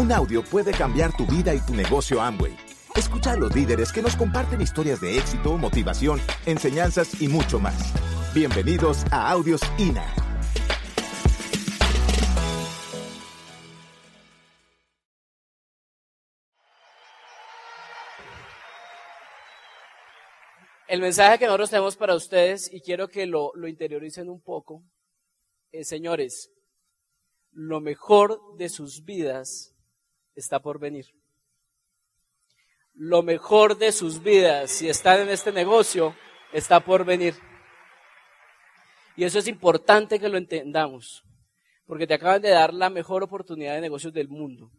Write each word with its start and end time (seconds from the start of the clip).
Un 0.00 0.10
audio 0.12 0.42
puede 0.42 0.72
cambiar 0.72 1.14
tu 1.14 1.26
vida 1.26 1.54
y 1.54 1.60
tu 1.60 1.74
negocio 1.74 2.22
Amway. 2.22 2.56
Escucha 2.96 3.32
a 3.32 3.36
los 3.36 3.54
líderes 3.54 3.92
que 3.92 4.00
nos 4.00 4.16
comparten 4.16 4.62
historias 4.62 4.98
de 4.98 5.18
éxito, 5.18 5.58
motivación, 5.58 6.18
enseñanzas 6.46 7.20
y 7.20 7.28
mucho 7.28 7.60
más. 7.60 7.92
Bienvenidos 8.32 9.04
a 9.10 9.30
Audios 9.30 9.60
INA. 9.76 10.06
El 20.88 21.02
mensaje 21.02 21.38
que 21.38 21.44
nosotros 21.44 21.68
tenemos 21.68 21.96
para 21.98 22.14
ustedes, 22.14 22.72
y 22.72 22.80
quiero 22.80 23.08
que 23.08 23.26
lo, 23.26 23.52
interioricen 23.68 24.30
un 24.30 24.40
poco, 24.40 24.82
es, 25.70 25.88
señores, 25.88 26.50
lo 27.50 27.82
mejor 27.82 28.56
de 28.56 28.70
sus 28.70 29.04
vidas 29.04 29.76
está 30.40 30.60
por 30.60 30.78
venir. 30.78 31.06
Lo 32.94 33.22
mejor 33.22 33.78
de 33.78 33.92
sus 33.92 34.22
vidas, 34.22 34.70
si 34.70 34.88
están 34.88 35.20
en 35.20 35.28
este 35.28 35.52
negocio, 35.52 36.14
está 36.52 36.80
por 36.80 37.04
venir. 37.04 37.34
Y 39.16 39.24
eso 39.24 39.38
es 39.38 39.46
importante 39.48 40.18
que 40.18 40.28
lo 40.28 40.38
entendamos, 40.38 41.22
porque 41.86 42.06
te 42.06 42.14
acaban 42.14 42.42
de 42.42 42.50
dar 42.50 42.74
la 42.74 42.90
mejor 42.90 43.22
oportunidad 43.22 43.74
de 43.74 43.80
negocios 43.80 44.12
del 44.12 44.28
mundo. 44.28 44.70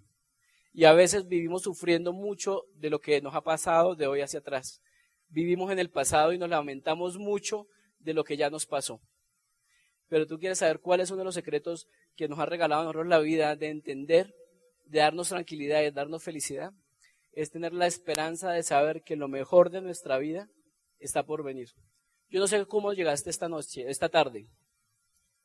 Y 0.74 0.86
a 0.86 0.94
veces 0.94 1.28
vivimos 1.28 1.64
sufriendo 1.64 2.14
mucho 2.14 2.64
de 2.76 2.90
lo 2.90 3.00
que 3.00 3.22
nos 3.22 3.36
ha 3.36 3.42
pasado 3.42 3.96
de 3.96 4.08
hoy 4.08 4.22
hacia 4.22 4.40
atrás. 4.40 4.82
Vivimos 5.28 5.72
en 5.72 5.80
el 5.80 5.90
pasado 5.90 6.34
y 6.34 6.38
nos 6.38 6.50
lamentamos 6.50 7.18
mucho 7.18 7.68
de 8.00 8.14
lo 8.14 8.24
que 8.24 8.38
ya 8.38 8.50
nos 8.50 8.66
pasó. 8.66 9.02
Pero 10.08 10.28
tú 10.28 10.40
quieres 10.40 10.60
saber 10.60 10.80
cuál 10.80 11.02
es 11.02 11.10
uno 11.10 11.20
de 11.20 11.26
los 11.26 11.36
secretos 11.36 11.88
que 12.16 12.28
nos 12.28 12.40
ha 12.40 12.46
regalado 12.46 12.82
a 12.82 12.84
nosotros 12.86 13.08
la 13.08 13.20
vida 13.20 13.56
de 13.56 13.70
entender, 13.70 14.36
de 14.92 15.00
darnos 15.00 15.30
tranquilidad, 15.30 15.80
de 15.80 15.92
darnos 15.92 16.22
felicidad. 16.24 16.74
Es 17.32 17.50
tener 17.50 17.74
la 17.74 17.88
esperanza 17.88 18.52
de 18.52 18.62
saber 18.62 19.04
que 19.04 19.16
lo 19.16 19.30
mejor 19.30 19.70
de 19.70 19.82
nuestra 19.82 20.18
vida 20.18 20.50
está 21.00 21.24
por 21.24 21.44
venir. 21.44 21.70
Yo 22.30 22.42
no 22.42 22.48
sé 22.48 22.66
cómo 22.66 22.92
llegaste 22.92 23.30
esta 23.30 23.48
noche, 23.48 23.90
esta 23.90 24.10
tarde. 24.10 24.48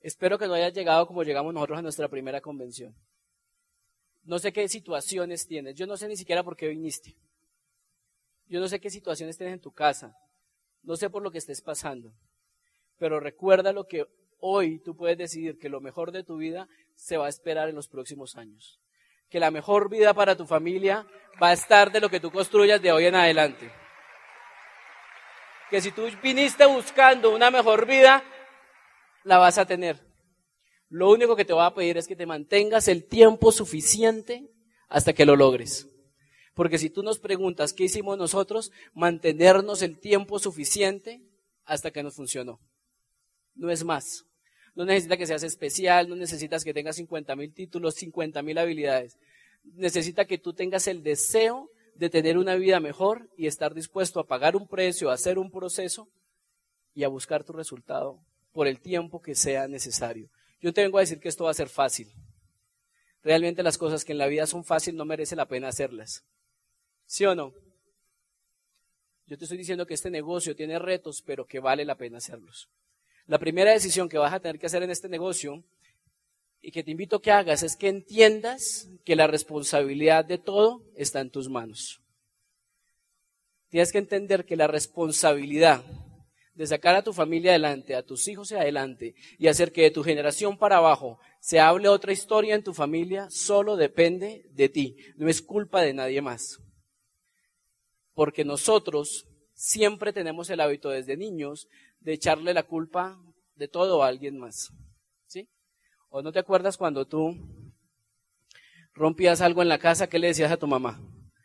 Espero 0.01 0.37
que 0.37 0.48
no 0.48 0.55
hayas 0.55 0.73
llegado 0.73 1.06
como 1.06 1.23
llegamos 1.23 1.55
nosotros 1.55 1.79
a 1.79 1.83
nuestra 1.83 2.09
primera 2.09 2.41
convención. 2.41 2.95
No 4.25 4.41
sé 4.41 4.53
qué 4.53 4.69
situaciones 4.69 5.47
tienes. 5.47 5.77
Yo 5.77 5.87
no 5.87 5.97
sé 5.97 6.09
ni 6.09 6.17
siquiera 6.17 6.43
por 6.43 6.56
qué 6.56 6.67
viniste. 6.67 7.15
Yo 8.49 8.59
no 8.59 8.67
sé 8.67 8.81
qué 8.81 8.91
situaciones 8.91 9.37
tienes 9.37 9.55
en 9.55 9.61
tu 9.61 9.71
casa. 9.71 10.12
No 10.83 10.97
sé 10.97 11.09
por 11.09 11.23
lo 11.23 11.31
que 11.31 11.39
estés 11.39 11.62
pasando. 11.62 12.12
Pero 12.99 13.21
recuerda 13.21 13.73
lo 13.73 13.87
que 13.87 14.06
hoy 14.41 14.81
tú 14.81 14.97
puedes 14.97 15.19
decidir 15.19 15.56
que 15.59 15.69
lo 15.69 15.81
mejor 15.81 16.11
de 16.11 16.25
tu 16.25 16.37
vida 16.37 16.69
se 16.97 17.17
va 17.17 17.27
a 17.27 17.28
esperar 17.28 17.69
en 17.69 17.77
los 17.77 17.89
próximos 17.89 18.37
años. 18.37 18.81
Que 19.29 19.41
la 19.41 19.51
mejor 19.51 19.91
vida 19.91 20.15
para 20.15 20.37
tu 20.37 20.47
familia 20.47 21.07
va 21.43 21.49
a 21.49 21.53
estar 21.53 21.91
de 21.93 22.01
lo 22.01 22.09
que 22.09 22.21
tú 22.21 22.31
construyas 22.31 22.81
de 22.81 22.93
hoy 22.93 23.07
en 23.07 23.15
adelante. 23.15 23.71
Que 25.71 25.81
si 25.81 25.91
tú 25.91 26.07
viniste 26.23 26.65
buscando 26.67 27.35
una 27.35 27.51
mejor 27.51 27.87
vida, 27.87 28.23
la 29.25 29.39
vas 29.39 29.59
a 29.59 29.67
tener. 29.67 30.07
Lo 30.89 31.11
único 31.11 31.35
que 31.35 31.45
te 31.45 31.53
voy 31.53 31.65
a 31.65 31.75
pedir 31.75 31.99
es 31.99 32.07
que 32.07 32.15
te 32.15 32.27
mantengas 32.27 32.87
el 32.89 33.07
tiempo 33.07 33.51
suficiente 33.51 34.49
hasta 34.89 35.13
que 35.13 35.27
lo 35.27 35.35
logres. 35.35 35.89
Porque 36.55 36.79
si 36.79 36.89
tú 36.89 37.03
nos 37.03 37.19
preguntas 37.19 37.73
qué 37.73 37.85
hicimos 37.85 38.17
nosotros, 38.17 38.71
mantenernos 38.95 39.83
el 39.83 39.99
tiempo 39.99 40.39
suficiente 40.39 41.21
hasta 41.65 41.91
que 41.91 42.03
nos 42.03 42.15
funcionó. 42.15 42.61
No 43.55 43.71
es 43.71 43.85
más. 43.85 44.25
No 44.77 44.85
necesita 44.85 45.17
que 45.17 45.27
seas 45.27 45.43
especial, 45.43 46.09
no 46.09 46.15
necesitas 46.15 46.63
que 46.63 46.75
tengas 46.75 46.97
50 46.97 47.35
mil 47.35 47.53
títulos, 47.53 47.95
50 47.95 48.43
mil 48.43 48.59
habilidades. 48.59 49.19
Necesita 49.65 50.27
que 50.27 50.39
tú 50.39 50.53
tengas 50.53 50.87
el 50.87 51.03
deseo 51.03 51.71
de 51.95 52.11
tener 52.11 52.37
una 52.37 52.57
vida 52.57 52.79
mejor 52.79 53.29
y 53.39 53.47
estar 53.47 53.75
dispuesto 53.75 54.21
a 54.21 54.27
pagar 54.27 54.55
un 54.55 54.69
precio, 54.69 55.11
a 55.11 55.15
hacer 55.15 55.39
un 55.39 55.50
proceso 55.50 56.09
y 56.95 57.05
a 57.05 57.09
buscar 57.09 57.43
tu 57.43 57.55
resultado 57.55 58.21
por 58.53 58.67
el 58.67 58.78
tiempo 58.78 59.23
que 59.23 59.34
sea 59.34 59.67
necesario. 59.67 60.28
Yo 60.61 60.75
te 60.75 60.83
vengo 60.83 60.99
a 60.99 61.00
decir 61.00 61.21
que 61.21 61.31
esto 61.31 61.45
va 61.45 61.53
a 61.53 61.55
ser 61.55 61.71
fácil. 61.71 62.12
Realmente 63.23 63.62
las 63.62 63.79
cosas 63.79 64.05
que 64.05 64.12
en 64.12 64.19
la 64.19 64.27
vida 64.27 64.47
son 64.47 64.62
fáciles 64.62 64.97
no 64.97 65.06
merece 65.06 65.37
la 65.37 65.49
pena 65.49 65.69
hacerlas. 65.69 66.23
¿Sí 67.06 67.25
o 67.25 67.34
no? 67.34 67.55
Yo 69.27 69.39
te 69.39 69.45
estoy 69.45 69.59
diciendo 69.59 69.87
que 69.87 69.95
este 69.95 70.11
negocio 70.11 70.55
tiene 70.55 70.79
retos, 70.79 71.23
pero 71.23 71.47
que 71.47 71.61
vale 71.61 71.84
la 71.84 71.97
pena 71.97 72.19
hacerlos. 72.19 72.69
La 73.26 73.38
primera 73.38 73.72
decisión 73.72 74.09
que 74.09 74.19
vas 74.19 74.32
a 74.32 74.41
tener 74.41 74.59
que 74.59 74.66
hacer 74.66 74.82
en 74.82 74.91
este 74.91 75.09
negocio 75.09 75.64
y 76.60 76.70
que 76.70 76.84
te 76.84 76.92
invito 76.92 77.16
a 77.16 77.22
que 77.22 77.32
hagas 77.32 77.62
es 77.62 77.76
que 77.76 77.88
entiendas 77.88 78.88
que 79.04 79.16
la 79.16 79.26
responsabilidad 79.26 80.25
de 80.25 80.38
todo 80.38 80.82
está 80.97 81.20
en 81.20 81.31
tus 81.31 81.48
manos. 81.48 82.00
Tienes 83.69 83.91
que 83.91 83.98
entender 83.98 84.44
que 84.44 84.56
la 84.56 84.69
responsabilidad 84.69 85.84
de 86.54 86.66
sacar 86.66 86.94
a 86.94 87.03
tu 87.03 87.12
familia 87.12 87.50
adelante, 87.50 87.94
a 87.94 88.03
tus 88.03 88.28
hijos 88.28 88.50
adelante 88.53 89.14
y 89.38 89.48
hacer 89.48 89.72
que 89.72 89.82
de 89.82 89.91
tu 89.91 90.03
generación 90.03 90.56
para 90.56 90.78
abajo 90.78 91.19
se 91.41 91.60
hable 91.60 91.88
otra 91.88 92.12
historia 92.12 92.54
en 92.54 92.64
tu 92.64 92.72
familia, 92.72 93.28
solo 93.31 93.76
depende 93.76 94.47
de 94.53 94.69
ti, 94.69 94.97
no 95.16 95.28
es 95.28 95.43
culpa 95.43 95.82
de 95.82 95.93
nadie 95.93 96.22
más. 96.22 96.58
Porque 98.14 98.44
nosotros 98.44 99.26
siempre 99.53 100.12
tenemos 100.12 100.48
el 100.48 100.60
hábito 100.60 100.91
desde 100.91 101.16
niños 101.16 101.69
de 102.01 102.12
echarle 102.12 102.55
la 102.55 102.62
culpa 102.62 103.21
de 103.55 103.69
todo 103.69 104.03
a 104.03 104.09
alguien 104.09 104.39
más. 104.39 104.73
¿Sí? 105.27 105.49
¿O 106.09 106.23
no 106.23 106.33
te 106.33 106.39
acuerdas 106.39 106.77
cuando 106.77 107.07
tú 107.07 107.34
rompías 108.95 109.41
algo 109.41 109.62
en 109.62 109.69
la 109.69 109.79
casa, 109.79 110.09
qué 110.09 110.19
le 110.19 110.29
decías 110.29 110.53
a 110.53 110.56
tu 110.56 110.67
mamá? 110.67 111.01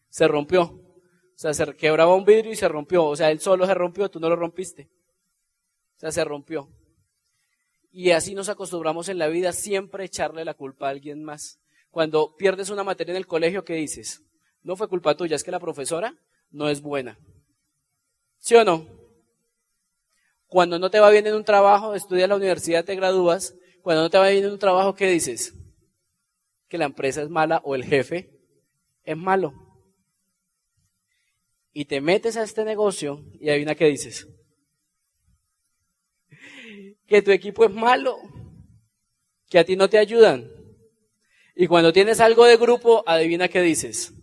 Se 0.09 0.27
rompió. 0.27 0.63
O 0.63 1.37
sea, 1.41 1.53
se 1.53 1.75
quebraba 1.75 2.13
un 2.13 2.25
vidrio 2.25 2.51
y 2.51 2.55
se 2.55 2.67
rompió. 2.67 3.05
O 3.05 3.15
sea, 3.15 3.31
él 3.31 3.39
solo 3.39 3.65
se 3.65 3.73
rompió, 3.73 4.09
tú 4.09 4.19
no 4.19 4.29
lo 4.29 4.35
rompiste. 4.35 4.89
O 5.97 5.99
sea, 5.99 6.11
se 6.11 6.23
rompió. 6.23 6.69
Y 7.91 8.11
así 8.11 8.35
nos 8.35 8.47
acostumbramos 8.47 9.09
en 9.09 9.17
la 9.17 9.27
vida 9.27 9.51
siempre 9.51 10.03
a 10.03 10.05
echarle 10.05 10.45
la 10.45 10.53
culpa 10.53 10.87
a 10.87 10.91
alguien 10.91 11.23
más. 11.23 11.59
Cuando 11.89 12.35
pierdes 12.37 12.69
una 12.69 12.83
materia 12.83 13.11
en 13.11 13.17
el 13.17 13.27
colegio, 13.27 13.65
¿qué 13.65 13.73
dices? 13.73 14.23
No 14.63 14.75
fue 14.75 14.87
culpa 14.87 15.15
tuya, 15.17 15.35
es 15.35 15.43
que 15.43 15.51
la 15.51 15.59
profesora 15.59 16.15
no 16.51 16.69
es 16.69 16.81
buena. 16.81 17.17
¿Sí 18.37 18.55
o 18.55 18.63
no? 18.63 19.00
Cuando 20.51 20.77
no 20.79 20.91
te 20.91 20.99
va 20.99 21.09
bien 21.09 21.25
en 21.27 21.35
un 21.35 21.45
trabajo, 21.45 21.95
estudias 21.95 22.27
la 22.27 22.35
universidad, 22.35 22.83
te 22.83 22.95
gradúas. 22.95 23.55
Cuando 23.81 24.01
no 24.01 24.09
te 24.09 24.17
va 24.17 24.27
bien 24.27 24.43
en 24.43 24.51
un 24.51 24.59
trabajo, 24.59 24.93
¿qué 24.93 25.07
dices? 25.07 25.53
Que 26.67 26.77
la 26.77 26.83
empresa 26.83 27.21
es 27.21 27.29
mala 27.29 27.61
o 27.63 27.73
el 27.73 27.85
jefe 27.85 28.37
es 29.05 29.15
malo. 29.15 29.53
Y 31.71 31.85
te 31.85 32.01
metes 32.01 32.35
a 32.35 32.43
este 32.43 32.65
negocio 32.65 33.23
y 33.39 33.49
adivina 33.49 33.75
qué 33.75 33.85
dices. 33.85 34.27
Que 37.07 37.21
tu 37.21 37.31
equipo 37.31 37.63
es 37.63 37.71
malo, 37.71 38.17
que 39.47 39.57
a 39.57 39.63
ti 39.63 39.77
no 39.77 39.89
te 39.89 39.99
ayudan. 39.99 40.51
Y 41.55 41.67
cuando 41.67 41.93
tienes 41.93 42.19
algo 42.19 42.43
de 42.43 42.57
grupo, 42.57 43.05
adivina 43.07 43.47
qué 43.47 43.61
dices. 43.61 44.13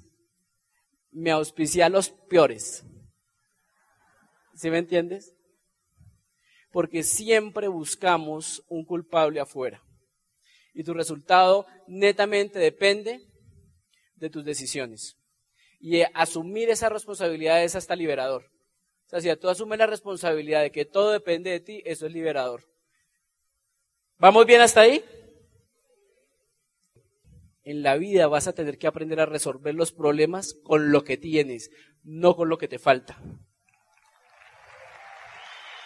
Me 1.10 1.30
auspicia 1.30 1.86
a 1.86 1.88
los 1.88 2.10
peores. 2.10 2.84
¿Sí 4.54 4.68
me 4.68 4.76
entiendes? 4.76 5.37
Porque 6.70 7.02
siempre 7.02 7.68
buscamos 7.68 8.62
un 8.68 8.84
culpable 8.84 9.40
afuera. 9.40 9.82
Y 10.74 10.84
tu 10.84 10.94
resultado 10.94 11.66
netamente 11.86 12.58
depende 12.58 13.20
de 14.16 14.30
tus 14.30 14.44
decisiones. 14.44 15.16
Y 15.80 16.02
asumir 16.14 16.70
esa 16.70 16.88
responsabilidad 16.88 17.62
es 17.62 17.74
hasta 17.76 17.96
liberador. 17.96 18.44
O 19.06 19.08
sea, 19.08 19.20
si 19.20 19.34
tú 19.40 19.48
asumes 19.48 19.78
la 19.78 19.86
responsabilidad 19.86 20.62
de 20.62 20.70
que 20.70 20.84
todo 20.84 21.12
depende 21.12 21.50
de 21.50 21.60
ti, 21.60 21.82
eso 21.86 22.06
es 22.06 22.12
liberador. 22.12 22.64
¿Vamos 24.18 24.44
bien 24.44 24.60
hasta 24.60 24.82
ahí? 24.82 25.02
En 27.62 27.82
la 27.82 27.96
vida 27.96 28.26
vas 28.26 28.48
a 28.48 28.52
tener 28.52 28.78
que 28.78 28.86
aprender 28.86 29.20
a 29.20 29.26
resolver 29.26 29.74
los 29.74 29.92
problemas 29.92 30.54
con 30.64 30.90
lo 30.90 31.04
que 31.04 31.16
tienes, 31.16 31.70
no 32.02 32.34
con 32.36 32.48
lo 32.48 32.58
que 32.58 32.68
te 32.68 32.78
falta. 32.78 33.22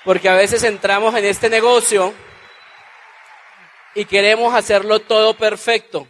Porque 0.04 0.28
a 0.28 0.34
veces 0.34 0.64
entramos 0.64 1.14
en 1.14 1.24
este 1.24 1.48
negocio 1.48 2.12
y 3.94 4.04
queremos 4.04 4.54
hacerlo 4.54 5.00
todo 5.00 5.36
perfecto 5.36 6.08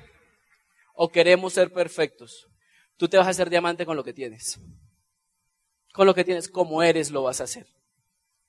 o 0.94 1.10
queremos 1.10 1.52
ser 1.52 1.72
perfectos. 1.72 2.48
Tú 2.96 3.08
te 3.08 3.16
vas 3.16 3.26
a 3.26 3.30
hacer 3.30 3.50
diamante 3.50 3.84
con 3.84 3.96
lo 3.96 4.04
que 4.04 4.12
tienes. 4.12 4.60
Con 5.92 6.06
lo 6.06 6.14
que 6.14 6.24
tienes, 6.24 6.48
como 6.48 6.82
eres, 6.82 7.10
lo 7.10 7.22
vas 7.22 7.40
a 7.40 7.44
hacer. 7.44 7.66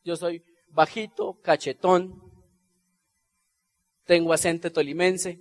Yo 0.04 0.16
soy 0.16 0.44
bajito, 0.70 1.40
cachetón, 1.42 2.22
tengo 4.06 4.34
acento 4.34 4.72
tolimense, 4.72 5.40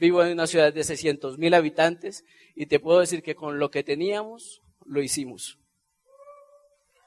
vivo 0.00 0.24
en 0.24 0.32
una 0.32 0.46
ciudad 0.46 0.72
de 0.72 0.84
600 0.84 1.38
mil 1.38 1.54
habitantes 1.54 2.24
y 2.54 2.66
te 2.66 2.80
puedo 2.80 3.00
decir 3.00 3.22
que 3.22 3.34
con 3.34 3.58
lo 3.58 3.70
que 3.70 3.84
teníamos, 3.84 4.62
lo 4.84 5.02
hicimos. 5.02 5.61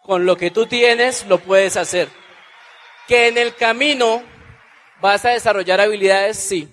Con 0.05 0.27
lo 0.27 0.37
que 0.37 0.51
tú 0.51 0.67
tienes 0.67 1.25
lo 1.25 1.39
puedes 1.39 1.77
hacer. 1.77 2.09
Que 3.07 3.27
en 3.27 3.39
el 3.39 3.55
camino 3.55 4.21
vas 5.01 5.25
a 5.25 5.31
desarrollar 5.31 5.81
habilidades, 5.81 6.37
sí. 6.37 6.69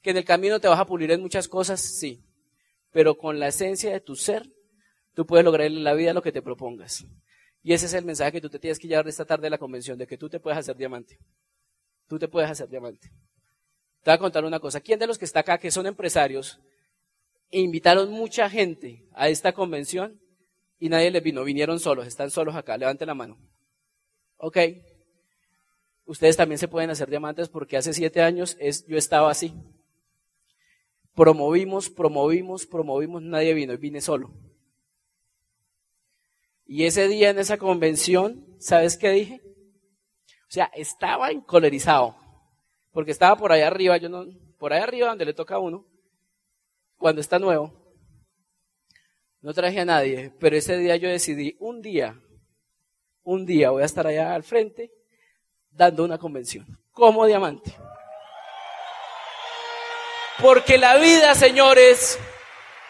Que 0.00 0.12
en 0.12 0.16
el 0.16 0.24
camino 0.24 0.58
te 0.58 0.66
vas 0.66 0.80
a 0.80 0.86
pulir 0.86 1.10
en 1.10 1.20
muchas 1.20 1.48
cosas, 1.48 1.82
sí. 1.82 2.24
pero 2.92 3.18
con 3.18 3.38
la 3.38 3.48
esencia 3.48 3.92
de 3.92 4.00
tu 4.00 4.16
ser, 4.16 4.48
tú 5.12 5.26
puedes 5.26 5.44
lograr 5.44 5.66
en 5.66 5.84
la 5.84 5.92
vida 5.92 6.14
lo 6.14 6.22
que 6.22 6.32
te 6.32 6.40
propongas. 6.40 7.04
Y 7.62 7.74
ese 7.74 7.84
es 7.84 7.92
el 7.92 8.06
mensaje 8.06 8.32
que 8.32 8.40
tú 8.40 8.48
te 8.48 8.58
tienes 8.58 8.78
que 8.78 8.88
llevar 8.88 9.06
esta 9.06 9.26
tarde 9.26 9.42
de 9.42 9.50
la 9.50 9.58
convención, 9.58 9.98
de 9.98 10.06
que 10.06 10.16
tú 10.16 10.30
te 10.30 10.40
puedes 10.40 10.58
hacer 10.58 10.76
diamante. 10.76 11.18
Tú 12.08 12.18
te 12.18 12.26
puedes 12.26 12.50
hacer 12.50 12.70
diamante. 12.70 13.10
Te 14.02 14.10
voy 14.10 14.14
a 14.14 14.18
contar 14.18 14.46
una 14.46 14.60
cosa. 14.60 14.80
¿Quién 14.80 14.98
de 14.98 15.06
los 15.06 15.18
que 15.18 15.26
está 15.26 15.40
acá, 15.40 15.58
que 15.58 15.70
son 15.70 15.86
empresarios, 15.86 16.58
invitaron 17.50 18.10
mucha 18.10 18.48
gente 18.48 19.04
a 19.12 19.28
esta 19.28 19.52
convención 19.52 20.19
y 20.80 20.88
nadie 20.88 21.10
les 21.10 21.22
vino? 21.22 21.44
Vinieron 21.44 21.78
solos, 21.78 22.06
están 22.06 22.30
solos 22.30 22.56
acá. 22.56 22.76
Levanten 22.76 23.06
la 23.06 23.14
mano. 23.14 23.38
Ok. 24.38 24.56
Ustedes 26.06 26.36
también 26.36 26.58
se 26.58 26.66
pueden 26.66 26.90
hacer 26.90 27.08
diamantes 27.08 27.50
porque 27.50 27.76
hace 27.76 27.92
siete 27.92 28.22
años 28.22 28.56
yo 28.88 28.96
estaba 28.96 29.30
así. 29.30 29.54
Promovimos, 31.14 31.90
promovimos, 31.90 32.66
promovimos, 32.66 33.22
nadie 33.22 33.52
vino 33.52 33.74
y 33.74 33.76
vine 33.76 34.00
solo. 34.00 34.32
Y 36.64 36.84
ese 36.84 37.08
día 37.08 37.30
en 37.30 37.38
esa 37.38 37.58
convención, 37.58 38.46
¿sabes 38.58 38.96
qué 38.96 39.10
dije? 39.10 39.42
O 40.48 40.52
sea, 40.52 40.70
estaba 40.74 41.30
encolerizado, 41.30 42.16
porque 42.92 43.10
estaba 43.10 43.36
por 43.36 43.52
allá 43.52 43.66
arriba, 43.66 43.98
yo 43.98 44.08
no, 44.08 44.24
por 44.58 44.72
allá 44.72 44.84
arriba 44.84 45.08
donde 45.08 45.26
le 45.26 45.34
toca 45.34 45.56
a 45.56 45.58
uno, 45.58 45.84
cuando 46.96 47.20
está 47.20 47.38
nuevo. 47.38 47.79
No 49.42 49.54
traje 49.54 49.80
a 49.80 49.84
nadie, 49.84 50.32
pero 50.38 50.56
ese 50.56 50.76
día 50.76 50.96
yo 50.96 51.08
decidí, 51.08 51.56
un 51.60 51.80
día, 51.80 52.20
un 53.22 53.46
día 53.46 53.70
voy 53.70 53.82
a 53.82 53.86
estar 53.86 54.06
allá 54.06 54.34
al 54.34 54.42
frente 54.42 54.92
dando 55.70 56.04
una 56.04 56.18
convención, 56.18 56.66
como 56.92 57.24
diamante. 57.24 57.74
Porque 60.42 60.78
la 60.78 60.96
vida, 60.96 61.34
señores, 61.34 62.18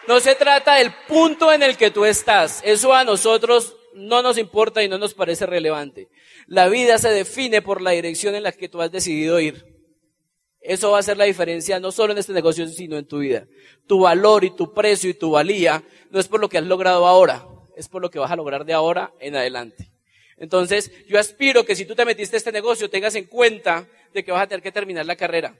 no 0.07 0.19
se 0.19 0.35
trata 0.35 0.75
del 0.75 0.93
punto 1.07 1.53
en 1.53 1.63
el 1.63 1.77
que 1.77 1.91
tú 1.91 2.05
estás. 2.05 2.61
Eso 2.65 2.93
a 2.93 3.03
nosotros 3.03 3.77
no 3.93 4.21
nos 4.21 4.37
importa 4.37 4.83
y 4.83 4.89
no 4.89 4.97
nos 4.97 5.13
parece 5.13 5.45
relevante. 5.45 6.09
La 6.47 6.67
vida 6.67 6.97
se 6.97 7.09
define 7.09 7.61
por 7.61 7.81
la 7.81 7.91
dirección 7.91 8.35
en 8.35 8.43
la 8.43 8.51
que 8.51 8.69
tú 8.69 8.81
has 8.81 8.91
decidido 8.91 9.39
ir. 9.39 9.70
Eso 10.61 10.91
va 10.91 10.97
a 10.97 10.99
hacer 10.99 11.17
la 11.17 11.25
diferencia 11.25 11.79
no 11.79 11.91
solo 11.91 12.13
en 12.13 12.19
este 12.19 12.33
negocio, 12.33 12.67
sino 12.67 12.97
en 12.97 13.07
tu 13.07 13.19
vida. 13.19 13.47
Tu 13.87 13.99
valor 13.99 14.43
y 14.43 14.51
tu 14.51 14.73
precio 14.73 15.09
y 15.09 15.15
tu 15.15 15.31
valía 15.31 15.83
no 16.11 16.19
es 16.19 16.27
por 16.27 16.39
lo 16.39 16.49
que 16.49 16.59
has 16.59 16.65
logrado 16.65 17.07
ahora, 17.07 17.45
es 17.75 17.89
por 17.89 18.01
lo 18.01 18.11
que 18.11 18.19
vas 18.19 18.31
a 18.31 18.35
lograr 18.35 18.63
de 18.63 18.73
ahora 18.73 19.11
en 19.19 19.35
adelante. 19.35 19.91
Entonces, 20.37 20.91
yo 21.07 21.19
aspiro 21.19 21.65
que 21.65 21.75
si 21.75 21.85
tú 21.85 21.95
te 21.95 22.05
metiste 22.05 22.35
a 22.35 22.37
este 22.37 22.51
negocio, 22.51 22.89
tengas 22.89 23.15
en 23.15 23.25
cuenta 23.25 23.87
de 24.13 24.23
que 24.23 24.31
vas 24.31 24.43
a 24.43 24.47
tener 24.47 24.61
que 24.61 24.71
terminar 24.71 25.05
la 25.05 25.15
carrera. 25.15 25.55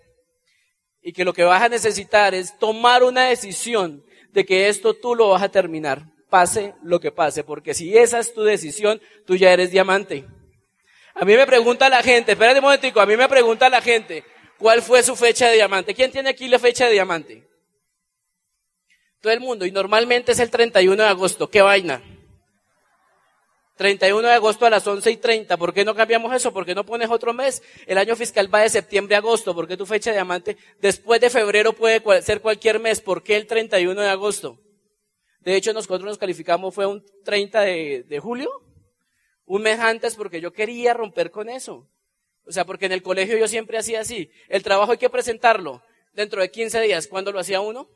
Y 1.01 1.13
que 1.13 1.25
lo 1.25 1.33
que 1.33 1.44
vas 1.44 1.62
a 1.62 1.69
necesitar 1.69 2.36
es 2.36 2.57
tomar 2.59 3.04
una 3.04 3.25
decisión 3.25 4.04
de 4.31 4.45
que 4.45 4.69
esto 4.69 4.94
tú 4.94 5.15
lo 5.15 5.30
vas 5.30 5.42
a 5.42 5.50
terminar, 5.50 6.06
pase 6.30 6.74
lo 6.83 7.00
que 7.00 7.12
pase, 7.12 7.44
porque 7.44 7.74
si 7.74 7.97
esa 7.97 8.19
es 8.19 8.33
tu 8.33 8.44
decisión, 8.44 9.01
tú 9.25 9.36
ya 9.36 9.51
eres 9.51 9.71
diamante. 9.71 10.25
A 11.13 11.25
mí 11.25 11.36
me 11.36 11.45
pregunta 11.45 11.89
la 11.89 12.01
gente, 12.01 12.31
espérate 12.31 12.59
un 12.59 12.65
momentico, 12.65 13.01
a 13.01 13.06
mí 13.06 13.18
me 13.18 13.27
pregunta 13.27 13.69
la 13.69 13.81
gente, 13.81 14.24
¿cuál 14.62 14.81
fue 14.81 15.04
su 15.04 15.16
fecha 15.16 15.50
de 15.50 15.56
diamante? 15.56 15.94
¿Quién 15.94 16.12
tiene 16.12 16.30
aquí 16.30 16.48
la 16.48 16.60
fecha 16.60 16.86
de 16.86 16.94
diamante? 16.94 17.48
Todo 19.19 19.34
el 19.34 19.40
mundo, 19.40 19.66
y 19.66 19.72
normalmente 19.72 20.31
es 20.31 20.40
el 20.40 20.50
31 20.50 21.04
de 21.04 21.10
agosto, 21.10 21.50
¿qué 21.50 21.62
vaina? 21.62 22.02
31 23.75 24.28
de 24.28 24.34
agosto 24.36 24.68
a 24.68 24.69
las 24.69 24.86
11 24.86 25.10
y 25.10 25.18
30. 25.18 25.58
¿Por 25.58 25.74
qué 25.74 25.84
no 25.84 25.96
cambiamos 25.96 26.31
eso? 26.36 26.54
¿Por 26.54 26.68
qué 26.68 26.75
no 26.75 26.86
pones 26.86 27.10
otro 27.10 27.34
mes? 27.34 27.63
El 27.88 27.98
año 27.98 28.16
fiscal 28.16 28.54
va 28.54 28.62
de 28.62 28.69
septiembre 28.69 29.16
a 29.16 29.18
agosto. 29.18 29.56
¿Por 29.56 29.68
qué 29.68 29.75
tu 29.75 29.88
fecha 29.88 30.12
de 30.12 30.18
diamante 30.18 30.56
después 30.80 31.19
de 31.19 31.31
febrero 31.31 31.74
puede 31.74 32.22
ser 32.22 32.42
cualquier 32.42 32.80
mes? 32.80 33.02
¿Por 33.02 33.24
qué 33.24 33.38
el 33.38 33.48
31 33.48 34.00
de 34.00 34.10
agosto? 34.10 34.60
De 35.40 35.56
hecho, 35.56 35.74
nosotros 35.74 36.04
nos 36.04 36.19
calificamos, 36.19 36.75
fue 36.75 36.86
un 36.86 37.04
30 37.24 37.62
de, 37.62 38.04
de 38.04 38.19
julio, 38.19 38.52
un 39.46 39.64
mes 39.64 39.80
antes 39.80 40.16
porque 40.16 40.40
yo 40.40 40.54
quería 40.54 40.94
romper 40.94 41.31
con 41.31 41.50
eso. 41.50 41.90
O 42.46 42.52
sea, 42.52 42.66
porque 42.66 42.88
en 42.88 42.92
el 42.92 43.04
colegio 43.04 43.38
yo 43.38 43.48
siempre 43.48 43.78
hacía 43.78 44.02
así. 44.02 44.30
El 44.50 44.64
trabajo 44.64 44.92
hay 44.92 44.98
que 44.98 45.10
presentarlo 45.10 45.84
dentro 46.14 46.42
de 46.42 46.52
15 46.52 46.82
días. 46.82 47.08
¿Cuándo 47.08 47.32
lo 47.32 47.40
hacía 47.40 47.62
uno? 47.62 47.90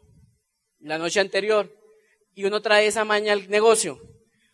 La 0.80 0.98
noche 0.98 1.20
anterior. 1.20 1.72
Y 2.34 2.46
uno 2.46 2.62
trae 2.62 2.88
esa 2.88 3.06
maña 3.06 3.34
al 3.34 3.50
negocio. 3.50 4.00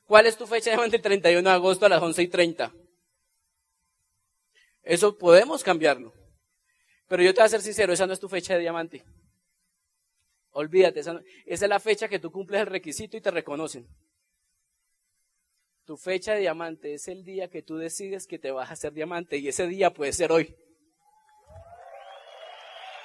¿Cuál 0.06 0.28
es 0.28 0.38
tu 0.38 0.48
fecha 0.48 0.76
de? 0.76 0.86
El 0.86 1.02
31 1.02 1.50
de 1.50 1.56
agosto 1.56 1.86
a 1.86 1.90
las 1.90 2.02
11 2.02 2.22
y 2.24 2.28
30. 2.28 2.74
Eso 4.84 5.18
podemos 5.18 5.64
cambiarlo. 5.64 6.14
Pero 7.08 7.24
yo 7.24 7.34
te 7.34 7.42
voy 7.42 7.46
a 7.46 7.50
ser 7.50 7.62
sincero, 7.62 7.94
esa 7.94 8.08
no 8.08 8.14
es 8.14 8.20
tu 8.20 8.30
fecha 8.30 8.54
de 8.54 8.62
diamante. 8.62 9.04
Olvídate, 10.52 11.00
esa 11.00 11.22
es 11.46 11.62
la 11.62 11.80
fecha 11.80 12.08
que 12.08 12.20
tú 12.20 12.32
cumples 12.32 12.62
el 12.62 12.68
requisito 12.68 13.16
y 13.16 13.22
te 13.22 13.32
reconocen. 13.32 13.88
Tu 15.92 15.98
fecha 15.98 16.36
de 16.36 16.40
diamante 16.40 16.94
es 16.94 17.10
el 17.10 17.26
día 17.26 17.50
que 17.50 17.64
tú 17.64 17.76
decides 17.76 18.26
que 18.26 18.40
te 18.40 18.50
vas 18.50 18.70
a 18.70 18.74
hacer 18.76 18.94
diamante 18.94 19.36
y 19.36 19.50
ese 19.50 19.68
día 19.68 19.94
puede 19.94 20.14
ser 20.14 20.32
hoy. 20.32 20.56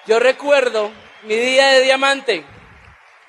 Yo 0.06 0.20
recuerdo 0.20 0.92
mi 1.24 1.34
día 1.34 1.66
de 1.70 1.82
diamante. 1.82 2.44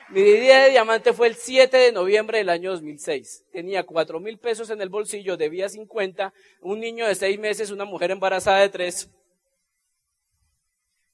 Mi 0.10 0.22
día 0.22 0.60
de 0.60 0.70
diamante 0.70 1.12
fue 1.12 1.30
el 1.30 1.34
7 1.34 1.76
de 1.76 1.92
noviembre 1.92 2.38
del 2.38 2.50
año 2.50 2.70
2006. 2.70 3.46
Tenía 3.52 3.84
cuatro 3.84 4.20
mil 4.20 4.38
pesos 4.38 4.70
en 4.70 4.80
el 4.80 4.90
bolsillo, 4.90 5.38
debía 5.38 5.68
50, 5.68 6.32
un 6.62 6.80
niño 6.80 7.08
de 7.08 7.16
seis 7.16 7.40
meses, 7.40 7.72
una 7.72 7.86
mujer 7.86 8.12
embarazada 8.12 8.60
de 8.60 8.70
tres. 8.70 9.10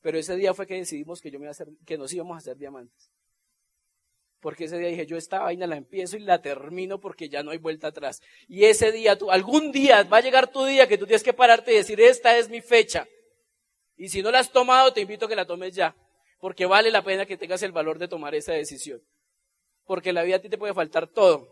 Pero 0.01 0.19
ese 0.19 0.35
día 0.35 0.53
fue 0.53 0.67
que 0.67 0.73
decidimos 0.73 1.21
que, 1.21 1.31
yo 1.31 1.39
me 1.39 1.45
iba 1.45 1.51
a 1.51 1.51
hacer, 1.51 1.69
que 1.85 1.97
nos 1.97 2.11
íbamos 2.11 2.35
a 2.35 2.39
hacer 2.39 2.57
diamantes. 2.57 3.09
Porque 4.43 4.65
ese 4.65 4.77
día 4.77 4.89
dije, 4.89 5.07
yo 5.07 5.17
esta 5.17 5.39
vaina 5.39 5.65
la 5.65 5.77
empiezo 5.77 6.17
y 6.17 6.19
la 6.19 6.39
termino 6.39 6.99
porque 6.99 7.29
ya 7.29 7.41
no 7.41 7.49
hay 7.49 7.57
vuelta 7.57 7.87
atrás. 7.87 8.21
Y 8.47 8.65
ese 8.65 8.91
día, 8.91 9.17
tú, 9.17 9.31
algún 9.31 9.71
día 9.71 10.03
va 10.03 10.17
a 10.17 10.21
llegar 10.21 10.51
tu 10.51 10.63
día 10.65 10.87
que 10.87 10.99
tú 10.99 11.07
tienes 11.07 11.23
que 11.23 11.33
pararte 11.33 11.73
y 11.73 11.77
decir, 11.77 11.99
esta 11.99 12.37
es 12.37 12.47
mi 12.47 12.61
fecha. 12.61 13.07
Y 13.97 14.09
si 14.09 14.21
no 14.21 14.29
la 14.29 14.39
has 14.39 14.51
tomado, 14.51 14.93
te 14.93 15.01
invito 15.01 15.25
a 15.25 15.29
que 15.29 15.35
la 15.35 15.47
tomes 15.47 15.73
ya 15.73 15.95
porque 16.43 16.65
vale 16.65 16.91
la 16.91 17.01
pena 17.01 17.25
que 17.25 17.37
tengas 17.37 17.63
el 17.63 17.71
valor 17.71 17.97
de 17.97 18.09
tomar 18.09 18.35
esa 18.35 18.51
decisión. 18.51 19.01
Porque 19.85 20.09
en 20.09 20.15
la 20.15 20.23
vida 20.23 20.35
a 20.35 20.39
ti 20.39 20.49
te 20.49 20.57
puede 20.57 20.73
faltar 20.73 21.07
todo. 21.07 21.47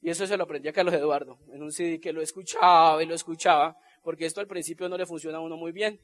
Y 0.00 0.10
eso 0.10 0.26
se 0.26 0.36
lo 0.36 0.42
aprendí 0.42 0.68
a 0.68 0.72
Carlos 0.72 0.92
Eduardo, 0.92 1.38
en 1.52 1.62
un 1.62 1.70
CD 1.70 2.00
que 2.00 2.12
lo 2.12 2.20
escuchaba 2.20 3.00
y 3.00 3.06
lo 3.06 3.14
escuchaba, 3.14 3.76
porque 4.02 4.26
esto 4.26 4.40
al 4.40 4.48
principio 4.48 4.88
no 4.88 4.98
le 4.98 5.06
funciona 5.06 5.38
a 5.38 5.40
uno 5.40 5.56
muy 5.56 5.70
bien. 5.70 6.00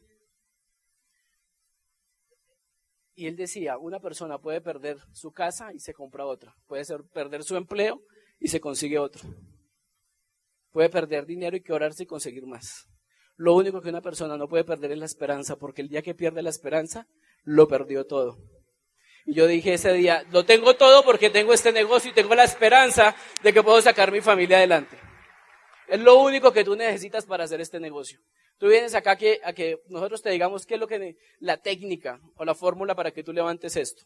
Y 3.19 3.27
él 3.27 3.35
decía, 3.35 3.79
una 3.79 3.99
persona 3.99 4.39
puede 4.39 4.61
perder 4.61 4.97
su 5.13 5.33
casa 5.33 5.73
y 5.75 5.81
se 5.81 5.93
compra 5.93 6.25
otra. 6.25 6.55
Puede 6.69 6.85
perder 7.13 7.43
su 7.43 7.57
empleo 7.57 8.01
y 8.39 8.47
se 8.47 8.61
consigue 8.61 8.97
otro. 8.97 9.29
Puede 10.71 10.89
perder 10.89 11.27
dinero 11.27 11.57
y 11.57 11.61
quebrarse 11.61 12.05
y 12.05 12.07
conseguir 12.07 12.47
más. 12.47 12.87
Lo 13.35 13.55
único 13.55 13.83
que 13.83 13.89
una 13.89 14.03
persona 14.03 14.37
no 14.37 14.47
puede 14.47 14.63
perder 14.63 14.93
es 14.93 14.99
la 14.99 15.07
esperanza, 15.07 15.57
porque 15.57 15.83
el 15.83 15.89
día 15.89 16.01
que 16.01 16.15
pierde 16.15 16.43
la 16.43 16.51
esperanza, 16.51 17.09
lo 17.43 17.67
perdió 17.67 18.07
todo. 18.07 18.39
Y 19.27 19.35
yo 19.35 19.49
dije 19.49 19.75
ese 19.75 19.93
día, 19.95 20.25
lo 20.31 20.45
tengo 20.45 20.77
todo 20.77 21.03
porque 21.03 21.29
tengo 21.29 21.53
este 21.53 21.73
negocio 21.73 22.13
y 22.13 22.15
tengo 22.15 22.37
la 22.37 22.45
esperanza 22.45 23.17
de 23.43 23.53
que 23.53 23.65
puedo 23.65 23.83
sacar 23.83 24.13
mi 24.13 24.21
familia 24.21 24.59
adelante. 24.59 24.97
Es 25.89 25.99
lo 25.99 26.21
único 26.21 26.53
que 26.53 26.63
tú 26.63 26.77
necesitas 26.77 27.27
para 27.27 27.43
hacer 27.43 27.61
este 27.61 27.81
negocio. 27.81 28.21
Tú 28.59 28.69
vienes 28.69 28.95
acá 28.95 29.17
que, 29.17 29.41
a 29.45 29.53
que 29.53 29.81
nosotros 29.89 30.21
te 30.21 30.31
digamos 30.31 30.67
qué 30.67 30.75
es 30.75 30.81
lo 30.81 30.87
que, 30.87 31.17
la 31.39 31.59
técnica 31.59 32.21
o 32.37 32.45
la 32.45 32.55
fórmula 32.55 32.95
para 32.95 33.13
que 33.13 33.23
tú 33.23 33.33
levantes 33.33 33.77
esto. 33.77 34.05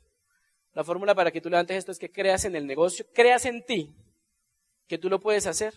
La 0.74 0.84
fórmula 0.84 1.14
para 1.14 1.30
que 1.30 1.40
tú 1.40 1.50
levantes 1.50 1.78
esto 1.78 1.92
es 1.92 1.98
que 1.98 2.10
creas 2.10 2.44
en 2.44 2.56
el 2.56 2.66
negocio, 2.66 3.06
creas 3.14 3.46
en 3.46 3.64
ti, 3.64 3.94
que 4.86 4.98
tú 4.98 5.08
lo 5.08 5.20
puedes 5.20 5.46
hacer 5.46 5.74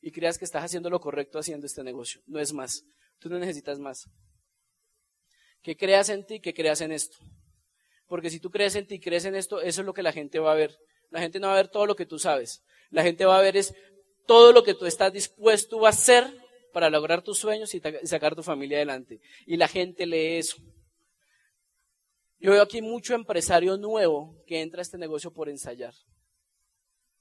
y 0.00 0.12
creas 0.12 0.38
que 0.38 0.44
estás 0.44 0.64
haciendo 0.64 0.90
lo 0.90 1.00
correcto 1.00 1.38
haciendo 1.38 1.66
este 1.66 1.82
negocio. 1.82 2.20
No 2.26 2.40
es 2.40 2.52
más. 2.52 2.84
Tú 3.18 3.28
no 3.28 3.38
necesitas 3.38 3.78
más 3.78 4.08
que 5.62 5.76
creas 5.76 6.08
en 6.08 6.26
ti, 6.26 6.40
que 6.40 6.52
creas 6.52 6.80
en 6.80 6.92
esto. 6.92 7.16
Porque 8.06 8.30
si 8.30 8.40
tú 8.40 8.50
crees 8.50 8.74
en 8.74 8.86
ti, 8.86 9.00
crees 9.00 9.24
en 9.24 9.34
esto, 9.34 9.60
eso 9.60 9.80
es 9.80 9.86
lo 9.86 9.94
que 9.94 10.02
la 10.02 10.12
gente 10.12 10.38
va 10.38 10.52
a 10.52 10.56
ver. 10.56 10.76
La 11.10 11.20
gente 11.20 11.38
no 11.38 11.46
va 11.46 11.54
a 11.54 11.56
ver 11.56 11.68
todo 11.68 11.86
lo 11.86 11.96
que 11.96 12.04
tú 12.04 12.18
sabes. 12.18 12.62
La 12.90 13.02
gente 13.02 13.24
va 13.24 13.38
a 13.38 13.42
ver 13.42 13.56
es 13.56 13.74
todo 14.26 14.52
lo 14.52 14.62
que 14.62 14.74
tú 14.74 14.86
estás 14.86 15.12
dispuesto 15.12 15.86
a 15.86 15.90
hacer 15.90 16.41
para 16.72 16.90
lograr 16.90 17.22
tus 17.22 17.38
sueños 17.38 17.74
y 17.74 17.80
sacar 18.04 18.34
tu 18.34 18.42
familia 18.42 18.78
adelante. 18.78 19.20
Y 19.46 19.56
la 19.56 19.68
gente 19.68 20.06
lee 20.06 20.38
eso. 20.38 20.56
Yo 22.40 22.50
veo 22.50 22.62
aquí 22.62 22.82
mucho 22.82 23.14
empresario 23.14 23.76
nuevo 23.76 24.42
que 24.46 24.60
entra 24.60 24.80
a 24.80 24.82
este 24.82 24.98
negocio 24.98 25.32
por 25.32 25.48
ensayar. 25.48 25.94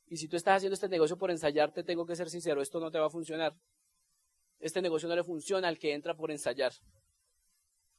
Y 0.08 0.18
si 0.18 0.28
tú 0.28 0.36
estás 0.36 0.58
haciendo 0.58 0.74
este 0.74 0.90
negocio 0.90 1.18
por 1.18 1.32
ensayar, 1.32 1.72
te 1.72 1.84
tengo 1.84 2.06
que 2.06 2.16
ser 2.16 2.30
sincero, 2.30 2.62
esto 2.62 2.80
no 2.80 2.90
te 2.90 3.00
va 3.00 3.06
a 3.06 3.10
funcionar. 3.10 3.54
Este 4.60 4.82
negocio 4.82 5.08
no 5.08 5.16
le 5.16 5.24
funciona 5.24 5.68
al 5.68 5.78
que 5.78 5.94
entra 5.94 6.16
por 6.16 6.32
ensayar 6.32 6.74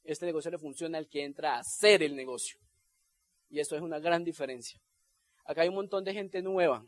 este 0.05 0.27
negocio 0.27 0.51
le 0.51 0.59
funciona 0.59 0.99
al 0.99 1.09
que 1.09 1.25
entra 1.25 1.55
a 1.55 1.61
hacer 1.61 2.03
el 2.03 2.17
negocio. 2.17 2.59
Y 3.49 3.61
esto 3.61 3.77
es 3.77 3.83
una 3.83 3.99
gran 3.99 4.25
diferencia. 4.25 4.81
Acá 5.45 5.63
hay 5.63 5.69
un 5.69 5.75
montón 5.75 6.05
de 6.05 6.15
gente 6.15 6.43
nueva. 6.43 6.85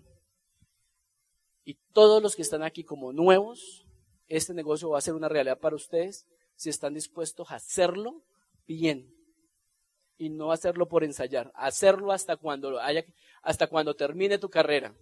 Y 1.65 1.75
todos 1.93 2.23
los 2.23 2.35
que 2.35 2.43
están 2.43 2.63
aquí 2.63 2.85
como 2.85 3.13
nuevos, 3.13 3.84
este 4.29 4.55
negocio 4.55 4.91
va 4.91 4.99
a 4.99 5.03
ser 5.03 5.15
una 5.15 5.29
realidad 5.29 5.59
para 5.59 5.77
ustedes 5.77 6.27
si 6.57 6.71
están 6.71 6.95
dispuestos 6.95 7.51
a 7.51 7.57
hacerlo 7.57 8.23
bien. 8.67 9.11
y 10.17 10.31
no 10.31 10.53
hacerlo 10.53 10.87
por 10.89 11.03
ensayar, 11.03 11.51
hacerlo 11.57 12.13
hasta 12.13 12.37
cuando 12.37 12.81
haya, 12.81 13.05
hasta 13.43 13.67
cuando 13.67 13.95
termine 13.95 14.39
tu 14.39 14.49
carrera. 14.49 14.95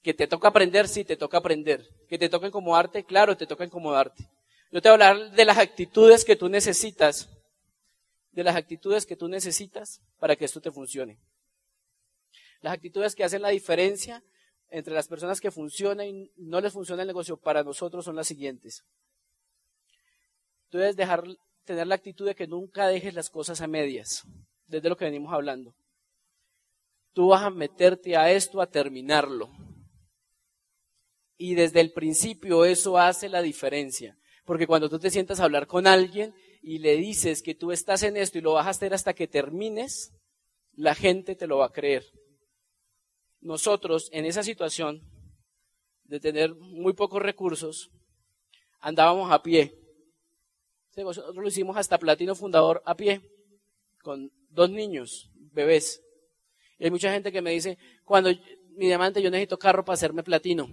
Que 0.00 0.14
te 0.14 0.28
toca 0.28 0.48
aprender, 0.48 0.86
sí, 0.86 1.04
te 1.04 1.16
toca 1.16 1.38
aprender. 1.38 1.88
Que 2.08 2.18
te 2.18 2.28
toca 2.28 2.46
incomodarte, 2.46 3.04
claro, 3.04 3.36
te 3.36 3.48
toca 3.48 3.64
incomodarte. 3.64 4.30
Yo 4.70 4.80
te 4.80 4.88
voy 4.88 5.02
a 5.02 5.08
hablar 5.10 5.32
de 5.32 5.44
las 5.44 5.58
actitudes 5.58 6.24
que 6.24 6.36
tú 6.36 6.48
necesitas, 6.48 7.28
de 8.30 8.44
las 8.44 8.56
actitudes 8.56 9.06
que 9.06 9.16
tú 9.16 9.28
necesitas 9.28 10.00
para 10.18 10.36
que 10.36 10.44
esto 10.44 10.60
te 10.60 10.70
funcione. 10.70 11.18
Las 12.60 12.74
actitudes 12.74 13.14
que 13.14 13.24
hacen 13.24 13.42
la 13.42 13.48
diferencia 13.50 14.22
entre 14.72 14.94
las 14.94 15.06
personas 15.06 15.40
que 15.40 15.50
funcionan 15.50 16.06
y 16.06 16.30
no 16.36 16.60
les 16.60 16.72
funciona 16.72 17.02
el 17.02 17.08
negocio 17.08 17.36
para 17.36 17.62
nosotros 17.62 18.06
son 18.06 18.16
las 18.16 18.26
siguientes. 18.26 18.84
Tú 20.70 20.78
debes 20.78 20.96
dejar, 20.96 21.24
tener 21.64 21.86
la 21.86 21.94
actitud 21.94 22.26
de 22.26 22.34
que 22.34 22.46
nunca 22.46 22.88
dejes 22.88 23.12
las 23.12 23.28
cosas 23.28 23.60
a 23.60 23.66
medias, 23.66 24.22
desde 24.66 24.88
lo 24.88 24.96
que 24.96 25.04
venimos 25.04 25.32
hablando. 25.34 25.74
Tú 27.12 27.28
vas 27.28 27.42
a 27.42 27.50
meterte 27.50 28.16
a 28.16 28.32
esto 28.32 28.62
a 28.62 28.66
terminarlo. 28.66 29.50
Y 31.36 31.54
desde 31.54 31.80
el 31.80 31.92
principio 31.92 32.64
eso 32.64 32.96
hace 32.96 33.28
la 33.28 33.42
diferencia. 33.42 34.16
Porque 34.46 34.66
cuando 34.66 34.88
tú 34.88 34.98
te 34.98 35.10
sientas 35.10 35.38
a 35.40 35.44
hablar 35.44 35.66
con 35.66 35.86
alguien 35.86 36.34
y 36.62 36.78
le 36.78 36.96
dices 36.96 37.42
que 37.42 37.54
tú 37.54 37.72
estás 37.72 38.02
en 38.04 38.16
esto 38.16 38.38
y 38.38 38.40
lo 38.40 38.54
vas 38.54 38.66
a 38.66 38.70
hacer 38.70 38.94
hasta 38.94 39.12
que 39.12 39.28
termines, 39.28 40.14
la 40.72 40.94
gente 40.94 41.34
te 41.34 41.46
lo 41.46 41.58
va 41.58 41.66
a 41.66 41.72
creer 41.72 42.06
nosotros 43.42 44.08
en 44.12 44.24
esa 44.24 44.42
situación 44.42 45.02
de 46.04 46.20
tener 46.20 46.54
muy 46.54 46.94
pocos 46.94 47.20
recursos, 47.20 47.90
andábamos 48.80 49.30
a 49.30 49.42
pie. 49.42 49.78
Nosotros 50.96 51.36
lo 51.36 51.48
hicimos 51.48 51.76
hasta 51.76 51.98
Platino 51.98 52.34
Fundador 52.34 52.82
a 52.84 52.94
pie, 52.94 53.20
con 54.02 54.30
dos 54.50 54.70
niños, 54.70 55.30
bebés. 55.34 56.02
Y 56.78 56.84
hay 56.84 56.90
mucha 56.90 57.12
gente 57.12 57.32
que 57.32 57.42
me 57.42 57.52
dice, 57.52 57.78
cuando 58.04 58.30
mi 58.76 58.86
diamante 58.86 59.22
yo 59.22 59.30
necesito 59.30 59.58
carro 59.58 59.84
para 59.84 59.94
hacerme 59.94 60.22
platino. 60.22 60.68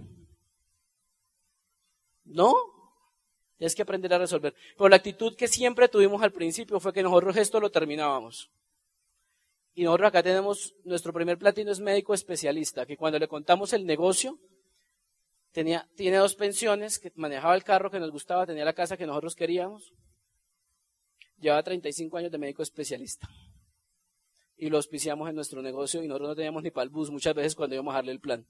No, 2.24 2.54
tienes 3.56 3.74
que 3.74 3.82
aprender 3.82 4.12
a 4.14 4.18
resolver. 4.18 4.54
Pero 4.76 4.88
la 4.88 4.96
actitud 4.96 5.36
que 5.36 5.48
siempre 5.48 5.88
tuvimos 5.88 6.22
al 6.22 6.32
principio 6.32 6.80
fue 6.80 6.92
que 6.92 7.02
nosotros 7.02 7.36
esto 7.36 7.60
lo 7.60 7.70
terminábamos. 7.70 8.50
Y 9.74 9.84
nosotros 9.84 10.08
acá 10.08 10.22
tenemos, 10.22 10.74
nuestro 10.84 11.12
primer 11.12 11.38
platino 11.38 11.70
es 11.70 11.80
médico 11.80 12.12
especialista, 12.12 12.86
que 12.86 12.96
cuando 12.96 13.18
le 13.18 13.28
contamos 13.28 13.72
el 13.72 13.86
negocio, 13.86 14.38
tenía, 15.52 15.88
tiene 15.96 16.16
dos 16.16 16.34
pensiones, 16.34 16.98
que 16.98 17.12
manejaba 17.14 17.54
el 17.54 17.64
carro 17.64 17.90
que 17.90 18.00
nos 18.00 18.10
gustaba, 18.10 18.46
tenía 18.46 18.64
la 18.64 18.72
casa 18.72 18.96
que 18.96 19.06
nosotros 19.06 19.34
queríamos. 19.34 19.92
Llevaba 21.38 21.62
35 21.62 22.16
años 22.18 22.32
de 22.32 22.38
médico 22.38 22.62
especialista. 22.62 23.28
Y 24.56 24.68
lo 24.68 24.76
auspiciamos 24.76 25.28
en 25.28 25.36
nuestro 25.36 25.62
negocio 25.62 26.02
y 26.02 26.08
nosotros 26.08 26.30
no 26.30 26.36
teníamos 26.36 26.62
ni 26.62 26.70
para 26.70 26.84
el 26.84 26.90
bus 26.90 27.10
muchas 27.10 27.34
veces 27.34 27.54
cuando 27.54 27.76
íbamos 27.76 27.92
a 27.92 27.98
darle 27.98 28.12
el 28.12 28.20
plan. 28.20 28.46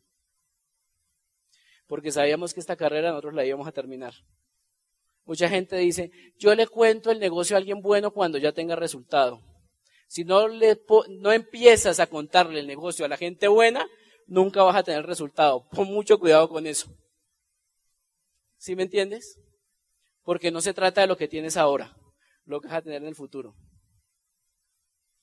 Porque 1.87 2.11
sabíamos 2.11 2.55
que 2.55 2.61
esta 2.61 2.77
carrera 2.77 3.11
nosotros 3.11 3.35
la 3.35 3.45
íbamos 3.45 3.69
a 3.69 3.73
terminar. 3.73 4.15
Mucha 5.25 5.49
gente 5.49 5.77
dice, 5.77 6.11
yo 6.39 6.55
le 6.55 6.67
cuento 6.67 7.11
el 7.13 7.21
negocio 7.21 7.55
a 7.55 7.59
alguien 7.59 7.81
bueno 7.83 8.11
cuando 8.11 8.39
ya 8.39 8.53
tenga 8.53 8.75
resultado. 8.75 9.41
Si 10.11 10.25
no, 10.25 10.49
le, 10.49 10.77
no 11.21 11.31
empiezas 11.31 12.01
a 12.01 12.09
contarle 12.09 12.59
el 12.59 12.67
negocio 12.67 13.05
a 13.05 13.09
la 13.09 13.17
gente 13.17 13.47
buena, 13.47 13.89
nunca 14.27 14.65
vas 14.65 14.75
a 14.75 14.83
tener 14.83 15.07
resultado. 15.07 15.69
Pon 15.69 15.87
mucho 15.87 16.19
cuidado 16.19 16.49
con 16.49 16.67
eso. 16.67 16.93
¿Sí 18.57 18.75
me 18.75 18.83
entiendes? 18.83 19.41
Porque 20.25 20.51
no 20.51 20.61
se 20.61 20.75
trata 20.75 21.03
de 21.03 21.07
lo 21.07 21.17
que 21.17 21.29
tienes 21.29 21.57
ahora, 21.57 21.97
lo 22.45 22.61
que 22.61 22.67
vas 22.67 22.79
a 22.79 22.83
tener 22.83 23.03
en 23.03 23.07
el 23.07 23.15
futuro. 23.15 23.55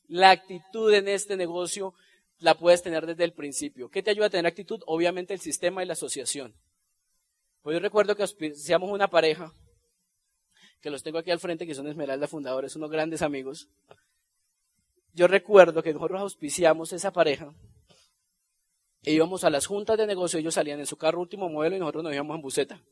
La 0.08 0.32
actitud 0.32 0.94
en 0.94 1.10
este 1.10 1.36
negocio 1.36 1.94
la 2.38 2.58
puedes 2.58 2.82
tener 2.82 3.06
desde 3.06 3.25
el 3.25 3.34
principio. 3.34 3.89
¿Qué 3.89 4.01
te 4.01 4.12
ayuda 4.12 4.27
a 4.27 4.29
tener 4.29 4.46
actitud? 4.46 4.79
Obviamente 4.86 5.34
el 5.34 5.41
sistema 5.41 5.84
y 5.84 5.86
la 5.86 5.94
asociación. 5.94 6.56
Pues 7.62 7.74
yo 7.74 7.82
recuerdo 7.82 8.15
que 8.15 8.25
seamos 8.56 8.89
una 8.89 9.10
pareja, 9.10 9.51
que 10.79 10.89
los 10.89 11.03
tengo 11.03 11.17
aquí 11.17 11.32
al 11.32 11.41
frente, 11.41 11.67
que 11.67 11.75
son 11.75 11.89
Esmeralda 11.89 12.25
Fundadores, 12.25 12.77
unos 12.77 12.89
grandes 12.89 13.22
amigos 13.22 13.67
yo 15.17 15.25
recuerdo 15.27 15.81
que 15.81 15.93
nosotros 15.93 16.21
auspiciamos 16.21 16.93
esa 16.93 17.12
pareja 17.12 17.51
e 19.01 19.13
íbamos 19.13 19.43
a 19.43 19.50
las 19.50 19.65
juntas 19.65 19.97
de 19.97 20.05
negocio, 20.05 20.38
ellos 20.38 20.53
salían 20.53 20.79
en 20.79 20.86
su 20.86 20.95
carro 20.95 21.19
último 21.19 21.50
modelo 21.50 21.75
y 21.75 21.79
nosotros 21.79 22.03
nos 22.03 22.13
íbamos 22.13 22.36
en 22.36 22.41
buseta. 22.43 22.83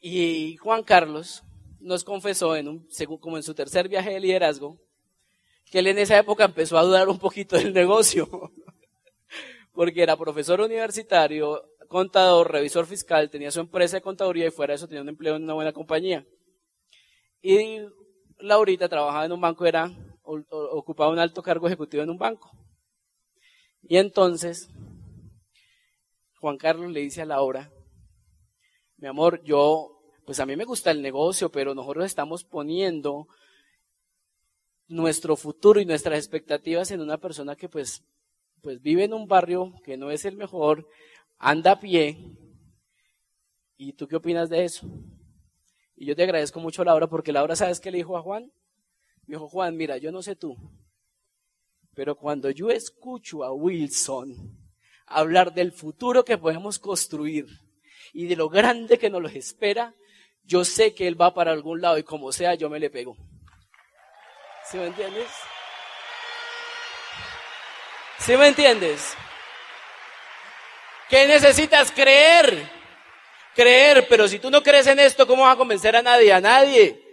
Y 0.00 0.58
Juan 0.58 0.82
Carlos 0.82 1.42
nos 1.80 2.04
confesó, 2.04 2.56
en 2.56 2.68
un, 2.68 2.88
como 3.20 3.38
en 3.38 3.42
su 3.42 3.54
tercer 3.54 3.88
viaje 3.88 4.10
de 4.10 4.20
liderazgo, 4.20 4.78
que 5.70 5.78
él 5.78 5.86
en 5.86 5.96
esa 5.96 6.18
época 6.18 6.44
empezó 6.44 6.76
a 6.76 6.82
dudar 6.82 7.08
un 7.08 7.18
poquito 7.18 7.56
del 7.56 7.72
negocio, 7.72 8.28
porque 9.72 10.02
era 10.02 10.14
profesor 10.14 10.60
universitario, 10.60 11.70
contador, 11.88 12.52
revisor 12.52 12.84
fiscal, 12.84 13.30
tenía 13.30 13.50
su 13.50 13.60
empresa 13.60 13.96
de 13.96 14.02
contaduría 14.02 14.48
y 14.48 14.50
fuera 14.50 14.72
de 14.72 14.76
eso 14.76 14.88
tenía 14.88 15.00
un 15.00 15.08
empleo 15.08 15.36
en 15.36 15.44
una 15.44 15.54
buena 15.54 15.72
compañía. 15.72 16.26
Y 17.40 17.78
Laurita 18.40 18.90
trabajaba 18.90 19.24
en 19.24 19.32
un 19.32 19.40
banco, 19.40 19.64
era 19.64 19.90
ocupaba 20.24 21.12
un 21.12 21.18
alto 21.18 21.42
cargo 21.42 21.66
ejecutivo 21.66 22.02
en 22.02 22.10
un 22.10 22.18
banco. 22.18 22.50
Y 23.82 23.98
entonces, 23.98 24.68
Juan 26.40 26.56
Carlos 26.56 26.90
le 26.90 27.00
dice 27.00 27.22
a 27.22 27.26
Laura, 27.26 27.70
mi 28.96 29.08
amor, 29.08 29.42
yo, 29.44 30.00
pues 30.24 30.40
a 30.40 30.46
mí 30.46 30.56
me 30.56 30.64
gusta 30.64 30.90
el 30.90 31.02
negocio, 31.02 31.50
pero 31.50 31.74
nosotros 31.74 32.06
estamos 32.06 32.44
poniendo 32.44 33.28
nuestro 34.88 35.36
futuro 35.36 35.80
y 35.80 35.84
nuestras 35.84 36.18
expectativas 36.18 36.90
en 36.90 37.00
una 37.00 37.18
persona 37.18 37.56
que 37.56 37.68
pues, 37.68 38.02
pues 38.62 38.80
vive 38.80 39.04
en 39.04 39.14
un 39.14 39.26
barrio 39.26 39.74
que 39.84 39.96
no 39.96 40.10
es 40.10 40.24
el 40.24 40.36
mejor, 40.36 40.88
anda 41.38 41.72
a 41.72 41.80
pie. 41.80 42.18
¿Y 43.76 43.92
tú 43.94 44.06
qué 44.06 44.16
opinas 44.16 44.48
de 44.48 44.64
eso? 44.64 44.86
Y 45.96 46.06
yo 46.06 46.16
te 46.16 46.22
agradezco 46.22 46.60
mucho, 46.60 46.84
Laura, 46.84 47.06
porque 47.06 47.32
Laura, 47.32 47.56
¿sabes 47.56 47.80
qué 47.80 47.90
le 47.90 47.98
dijo 47.98 48.16
a 48.16 48.22
Juan? 48.22 48.50
Me 49.26 49.36
dijo, 49.36 49.48
Juan, 49.48 49.76
mira, 49.76 49.96
yo 49.96 50.12
no 50.12 50.22
sé 50.22 50.36
tú, 50.36 50.56
pero 51.94 52.16
cuando 52.16 52.50
yo 52.50 52.70
escucho 52.70 53.44
a 53.44 53.52
Wilson 53.52 54.34
hablar 55.06 55.54
del 55.54 55.72
futuro 55.72 56.24
que 56.24 56.38
podemos 56.38 56.78
construir 56.78 57.46
y 58.12 58.26
de 58.26 58.36
lo 58.36 58.48
grande 58.48 58.98
que 58.98 59.10
nos 59.10 59.32
espera, 59.34 59.94
yo 60.42 60.64
sé 60.64 60.94
que 60.94 61.06
él 61.06 61.20
va 61.20 61.32
para 61.34 61.52
algún 61.52 61.80
lado 61.80 61.98
y 61.98 62.02
como 62.02 62.32
sea, 62.32 62.54
yo 62.54 62.68
me 62.68 62.80
le 62.80 62.90
pego. 62.90 63.16
¿Sí 64.70 64.76
me 64.76 64.86
entiendes? 64.86 65.28
¿Sí 68.18 68.36
me 68.36 68.48
entiendes? 68.48 69.14
¿Qué 71.08 71.26
necesitas 71.26 71.92
creer? 71.92 72.70
Creer, 73.54 74.06
pero 74.08 74.26
si 74.26 74.38
tú 74.38 74.50
no 74.50 74.62
crees 74.62 74.86
en 74.86 74.98
esto, 74.98 75.26
¿cómo 75.26 75.44
vas 75.44 75.54
a 75.54 75.58
convencer 75.58 75.94
a 75.94 76.02
nadie? 76.02 76.32
A 76.32 76.40
nadie. 76.40 77.03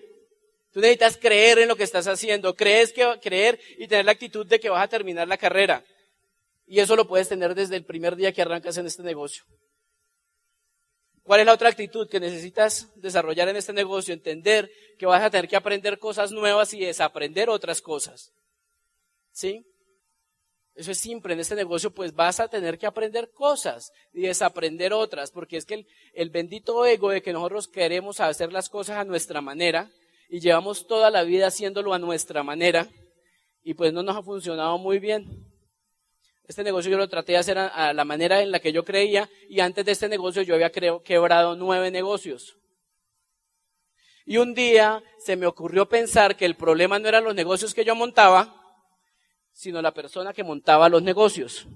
Tú 0.72 0.80
necesitas 0.80 1.18
creer 1.18 1.60
en 1.60 1.68
lo 1.68 1.76
que 1.76 1.84
estás 1.84 2.08
haciendo, 2.08 2.56
crees 2.56 2.94
que 2.94 3.06
creer 3.22 3.60
y 3.78 3.88
tener 3.88 4.06
la 4.06 4.14
actitud 4.14 4.46
de 4.46 4.60
que 4.60 4.70
vas 4.70 4.84
a 4.84 4.88
terminar 4.88 5.28
la 5.28 5.38
carrera. 5.38 5.84
Y 6.66 6.80
eso 6.80 6.96
lo 6.96 7.08
puedes 7.08 7.28
tener 7.28 7.54
desde 7.54 7.76
el 7.76 7.84
primer 7.84 8.16
día 8.16 8.32
que 8.32 8.42
arrancas 8.42 8.78
en 8.78 8.88
este 8.88 9.04
negocio. 9.04 9.44
¿Cuál 11.24 11.42
es 11.42 11.46
la 11.46 11.54
otra 11.54 11.70
actitud 11.70 12.10
que 12.10 12.20
necesitas 12.20 12.90
desarrollar 12.96 13.50
en 13.50 13.58
este 13.58 13.74
negocio? 13.74 14.14
Entender 14.14 14.72
que 14.98 15.06
vas 15.06 15.22
a 15.22 15.30
tener 15.30 15.48
que 15.48 15.56
aprender 15.56 16.00
cosas 16.00 16.32
nuevas 16.32 16.74
y 16.74 16.80
desaprender 16.80 17.50
otras 17.50 17.82
cosas. 17.82 18.32
¿Sí? 19.32 19.66
Eso 20.74 20.92
es 20.92 20.98
simple. 20.98 21.34
En 21.34 21.42
este 21.42 21.56
negocio, 21.56 21.92
pues 21.92 22.14
vas 22.14 22.40
a 22.40 22.48
tener 22.48 22.80
que 22.80 22.88
aprender 22.88 23.32
cosas 23.32 23.92
y 24.14 24.22
desaprender 24.22 24.94
otras, 24.94 25.32
porque 25.32 25.58
es 25.58 25.66
que 25.66 25.76
el, 25.76 25.88
el 26.14 26.30
bendito 26.30 26.86
ego 26.86 27.12
de 27.12 27.22
que 27.22 27.34
nosotros 27.34 27.68
queremos 27.68 28.20
hacer 28.20 28.52
las 28.52 28.70
cosas 28.70 28.98
a 28.98 29.04
nuestra 29.04 29.42
manera, 29.42 29.92
y 30.32 30.40
llevamos 30.40 30.88
toda 30.88 31.12
la 31.12 31.24
vida 31.24 31.48
haciéndolo 31.48 31.94
a 31.94 32.00
nuestra 32.00 32.42
manera 32.42 32.88
y 33.64 33.74
pues 33.74 33.92
no 33.92 34.02
nos 34.02 34.16
ha 34.16 34.24
funcionado 34.24 34.78
muy 34.78 34.98
bien. 34.98 35.46
Este 36.46 36.64
negocio 36.64 36.90
yo 36.90 36.98
lo 36.98 37.10
traté 37.10 37.34
de 37.34 37.40
hacer 37.40 37.58
a, 37.58 37.92
la 37.92 38.06
manera 38.06 38.42
en 38.42 38.50
la 38.50 38.62
que 38.62 38.72
yo 38.72 38.86
creía 38.86 39.30
y 39.50 39.60
antes 39.60 39.84
de 39.84 39.92
este 39.92 40.08
negocio 40.08 40.42
yo 40.42 40.56
había 40.56 40.72
quebrado 40.72 41.58
nueve 41.58 41.92
negocios. 41.92 42.58
Y 44.26 44.38
un 44.38 44.54
día 44.54 45.04
se 45.20 45.36
me 45.36 45.48
ocurrió 45.48 45.90
pensar 45.90 46.38
que 46.38 46.46
el 46.46 46.56
problema 46.56 46.98
no 46.98 47.10
eran 47.10 47.26
los 47.26 47.36
negocios 47.36 47.74
que 47.74 47.84
yo 47.84 47.94
montaba, 47.94 48.56
sino 49.52 49.82
la 49.82 49.94
persona 49.94 50.32
que 50.32 50.46
montaba 50.46 50.88
los 50.88 51.04
negocios. 51.04 51.68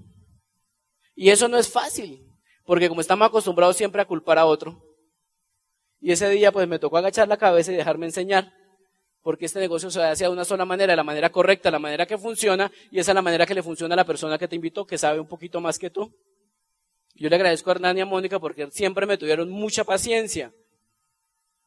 Y 1.14 1.28
eso 1.28 1.46
no 1.46 1.58
es 1.58 1.70
fácil, 1.70 2.26
porque 2.64 2.88
como 2.88 3.02
estamos 3.02 3.28
acostumbrados 3.28 3.76
siempre 3.76 4.00
a 4.00 4.06
culpar 4.06 4.38
a 4.38 4.46
otro, 4.46 4.82
y 6.00 6.12
ese 6.12 6.28
día 6.30 6.52
pues 6.52 6.68
me 6.68 6.78
tocó 6.78 6.98
agachar 6.98 7.28
la 7.28 7.36
cabeza 7.36 7.72
y 7.72 7.76
dejarme 7.76 8.06
enseñar, 8.06 8.52
porque 9.22 9.46
este 9.46 9.60
negocio 9.60 9.90
se 9.90 10.02
hace 10.02 10.24
de 10.24 10.30
una 10.30 10.44
sola 10.44 10.64
manera, 10.64 10.92
de 10.92 10.96
la 10.96 11.04
manera 11.04 11.30
correcta, 11.30 11.70
la 11.70 11.78
manera 11.78 12.06
que 12.06 12.18
funciona, 12.18 12.70
y 12.90 12.98
esa 12.98 13.12
es 13.12 13.14
la 13.14 13.22
manera 13.22 13.46
que 13.46 13.54
le 13.54 13.62
funciona 13.62 13.94
a 13.94 13.96
la 13.96 14.04
persona 14.04 14.38
que 14.38 14.48
te 14.48 14.56
invitó, 14.56 14.86
que 14.86 14.98
sabe 14.98 15.18
un 15.18 15.26
poquito 15.26 15.60
más 15.60 15.78
que 15.78 15.90
tú. 15.90 16.14
Yo 17.14 17.28
le 17.28 17.36
agradezco 17.36 17.70
a 17.70 17.74
Hernán 17.74 17.98
y 17.98 18.02
a 18.02 18.06
Mónica 18.06 18.38
porque 18.38 18.70
siempre 18.70 19.06
me 19.06 19.16
tuvieron 19.16 19.48
mucha 19.48 19.84
paciencia, 19.84 20.52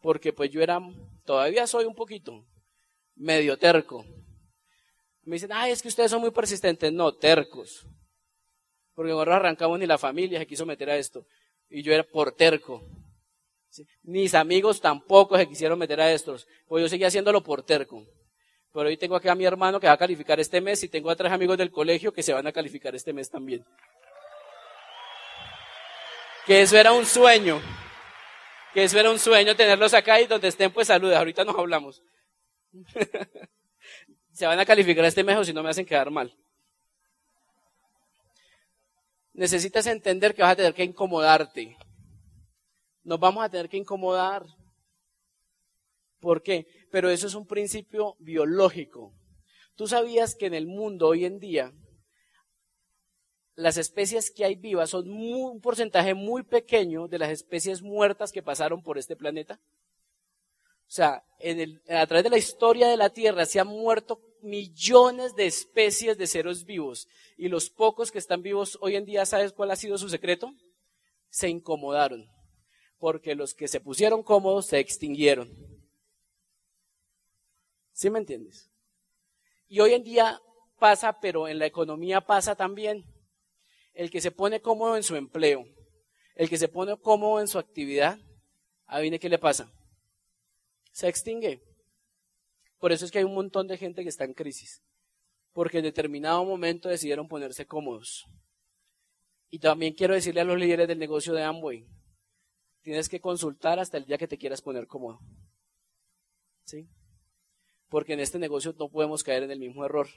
porque 0.02 0.32
pues 0.32 0.52
yo 0.52 0.62
era, 0.62 0.80
todavía 1.26 1.68
soy 1.68 1.86
un 1.86 1.96
poquito 1.96 2.46
medio 3.20 3.58
terco, 3.58 4.06
Me 5.24 5.36
dicen, 5.36 5.52
ay, 5.54 5.72
es 5.72 5.82
que 5.82 5.90
ustedes 5.90 6.10
son 6.10 6.22
muy 6.22 6.32
persistentes. 6.32 6.92
No, 6.92 7.14
tercos. 7.14 7.86
Porque 8.96 9.12
nosotros 9.12 9.36
arrancamos 9.36 9.78
ni 9.78 9.86
la 9.86 9.98
familia 9.98 10.40
se 10.40 10.48
quiso 10.48 10.66
meter 10.66 10.90
a 10.90 10.98
esto. 10.98 11.26
Y 11.70 11.84
yo 11.84 11.94
era 11.94 12.04
por 12.04 12.32
terco. 12.32 12.82
Mis 14.04 14.34
amigos 14.34 14.82
tampoco 14.82 15.38
se 15.38 15.48
quisieron 15.48 15.78
meter 15.78 16.02
a 16.02 16.12
estos. 16.12 16.48
Pues 16.68 16.82
yo 16.82 16.90
seguía 16.90 17.08
haciéndolo 17.08 17.44
por 17.44 17.64
terco. 17.64 18.06
Pero 18.74 18.88
hoy 18.88 18.98
tengo 18.98 19.16
aquí 19.16 19.28
a 19.28 19.36
mi 19.36 19.46
hermano 19.46 19.80
que 19.80 19.88
va 19.88 19.94
a 19.94 19.98
calificar 19.98 20.40
este 20.40 20.62
mes 20.62 20.84
y 20.84 20.90
tengo 20.90 21.10
a 21.10 21.16
tres 21.16 21.32
amigos 21.32 21.58
del 21.58 21.72
colegio 21.72 22.14
que 22.14 22.24
se 22.24 22.34
van 22.34 22.46
a 22.46 22.52
calificar 22.52 22.96
este 22.96 23.14
mes 23.14 23.30
también. 23.30 23.66
Que 26.46 26.62
eso 26.62 26.78
era 26.78 26.92
un 26.92 27.06
sueño. 27.06 27.62
Que 28.74 28.84
eso 28.84 29.00
era 29.00 29.10
un 29.10 29.20
sueño 29.20 29.56
tenerlos 29.56 29.94
acá 29.94 30.22
y 30.22 30.28
donde 30.28 30.48
estén 30.48 30.72
pues 30.72 30.88
saludos. 30.88 31.16
Ahorita 31.16 31.44
nos 31.44 31.58
hablamos. 31.58 32.04
se 34.32 34.46
van 34.46 34.60
a 34.60 34.66
calificar 34.66 35.04
este 35.06 35.24
mes 35.24 35.38
o 35.38 35.44
si 35.44 35.54
no 35.54 35.64
me 35.64 35.70
hacen 35.70 35.86
quedar 35.86 36.12
mal. 36.12 36.36
Necesitas 39.34 39.88
entender 39.88 40.36
que 40.36 40.42
vas 40.42 40.52
a 40.52 40.56
tener 40.56 40.74
que 40.74 40.84
incomodarte. 40.84 41.78
Nos 43.10 43.20
vamos 43.20 43.44
a 43.44 43.50
tener 43.50 43.68
que 43.68 43.78
incomodar. 43.78 44.46
¿Por 46.20 46.44
qué? 46.44 46.68
Pero 46.92 47.10
eso 47.10 47.26
es 47.26 47.34
un 47.34 47.48
principio 47.48 48.16
biológico. 48.20 49.16
Tú 49.74 49.88
sabías 49.88 50.36
que 50.36 50.46
en 50.46 50.54
el 50.54 50.68
mundo 50.68 51.08
hoy 51.08 51.26
en 51.26 51.40
día 51.40 51.74
las 53.56 53.78
especies 53.78 54.30
que 54.30 54.46
hay 54.46 54.54
vivas 54.54 54.92
son 54.92 55.10
un 55.10 55.60
porcentaje 55.60 56.14
muy 56.14 56.44
pequeño 56.44 57.08
de 57.08 57.18
las 57.18 57.32
especies 57.32 57.82
muertas 57.82 58.32
que 58.32 58.44
pasaron 58.44 58.84
por 58.84 59.00
este 59.00 59.16
planeta. 59.16 59.60
O 60.88 60.92
sea, 60.92 61.24
a 61.90 62.06
través 62.06 62.24
de 62.24 62.30
la 62.30 62.38
historia 62.38 62.90
de 62.90 62.98
la 62.98 63.10
Tierra 63.10 63.48
se 63.48 63.60
han 63.60 63.70
muerto 63.70 64.22
millones 64.44 65.36
de 65.36 65.48
especies 65.48 66.16
de 66.20 66.28
seres 66.28 66.64
vivos 66.64 67.08
y 67.38 67.48
los 67.48 67.72
pocos 67.72 68.12
que 68.12 68.20
están 68.20 68.44
vivos 68.44 68.78
hoy 68.82 68.98
en 68.98 69.06
día, 69.06 69.26
¿sabes 69.26 69.52
cuál 69.52 69.72
ha 69.72 69.76
sido 69.76 69.98
su 69.98 70.10
secreto? 70.10 70.54
Se 71.32 71.50
incomodaron, 71.50 72.30
porque 73.00 73.34
los 73.34 73.54
que 73.54 73.68
se 73.68 73.80
pusieron 73.80 74.22
cómodos 74.22 74.68
se 74.68 74.80
extinguieron. 74.80 75.50
¿Sí 77.94 78.10
me 78.10 78.20
entiendes? 78.20 78.70
Y 79.68 79.80
hoy 79.80 79.94
en 79.94 80.04
día 80.04 80.42
pasa, 80.78 81.20
pero 81.20 81.48
en 81.48 81.60
la 81.60 81.66
economía 81.66 82.22
pasa 82.22 82.56
también. 82.56 83.06
El 83.94 84.12
que 84.12 84.22
se 84.22 84.32
pone 84.32 84.62
cómodo 84.62 84.96
en 84.96 85.04
su 85.04 85.16
empleo, 85.16 85.66
el 86.36 86.50
que 86.50 86.58
se 86.58 86.68
pone 86.68 86.98
cómodo 86.98 87.42
en 87.42 87.48
su 87.48 87.58
actividad, 87.58 88.20
adivine 88.86 89.20
qué 89.20 89.30
le 89.30 89.40
pasa. 89.40 89.72
Se 90.92 91.08
extingue. 91.08 91.62
Por 92.80 92.92
eso 92.92 93.06
es 93.06 93.12
que 93.12 93.20
hay 93.20 93.26
un 93.26 93.36
montón 93.36 93.68
de 93.68 93.78
gente 93.78 94.04
que 94.04 94.10
está 94.10 94.24
en 94.24 94.34
crisis. 94.34 94.82
Porque 95.52 95.80
en 95.80 95.84
determinado 95.84 96.46
momento 96.46 96.88
decidieron 96.88 97.28
ponerse 97.28 97.66
cómodos. 97.66 98.26
Y 99.50 99.60
también 99.60 99.94
quiero 99.94 100.14
decirle 100.14 100.42
a 100.42 100.46
los 100.46 100.58
líderes 100.58 100.88
del 100.88 101.00
negocio 101.00 101.34
de 101.34 101.44
Amway, 101.44 101.86
tienes 102.82 103.10
que 103.10 103.20
consultar 103.20 103.80
hasta 103.80 103.98
el 103.98 104.06
día 104.06 104.18
que 104.18 104.28
te 104.28 104.38
quieras 104.38 104.62
poner 104.62 104.88
cómodo. 104.88 105.20
¿Sí? 106.64 106.88
porque 107.90 108.14
en 108.14 108.20
este 108.20 108.40
negocio 108.40 108.74
no 108.78 108.90
podemos 108.90 109.24
caer 109.24 109.44
en 109.44 109.52
el 109.52 109.60
mismo 109.60 109.84
error. 109.84 110.08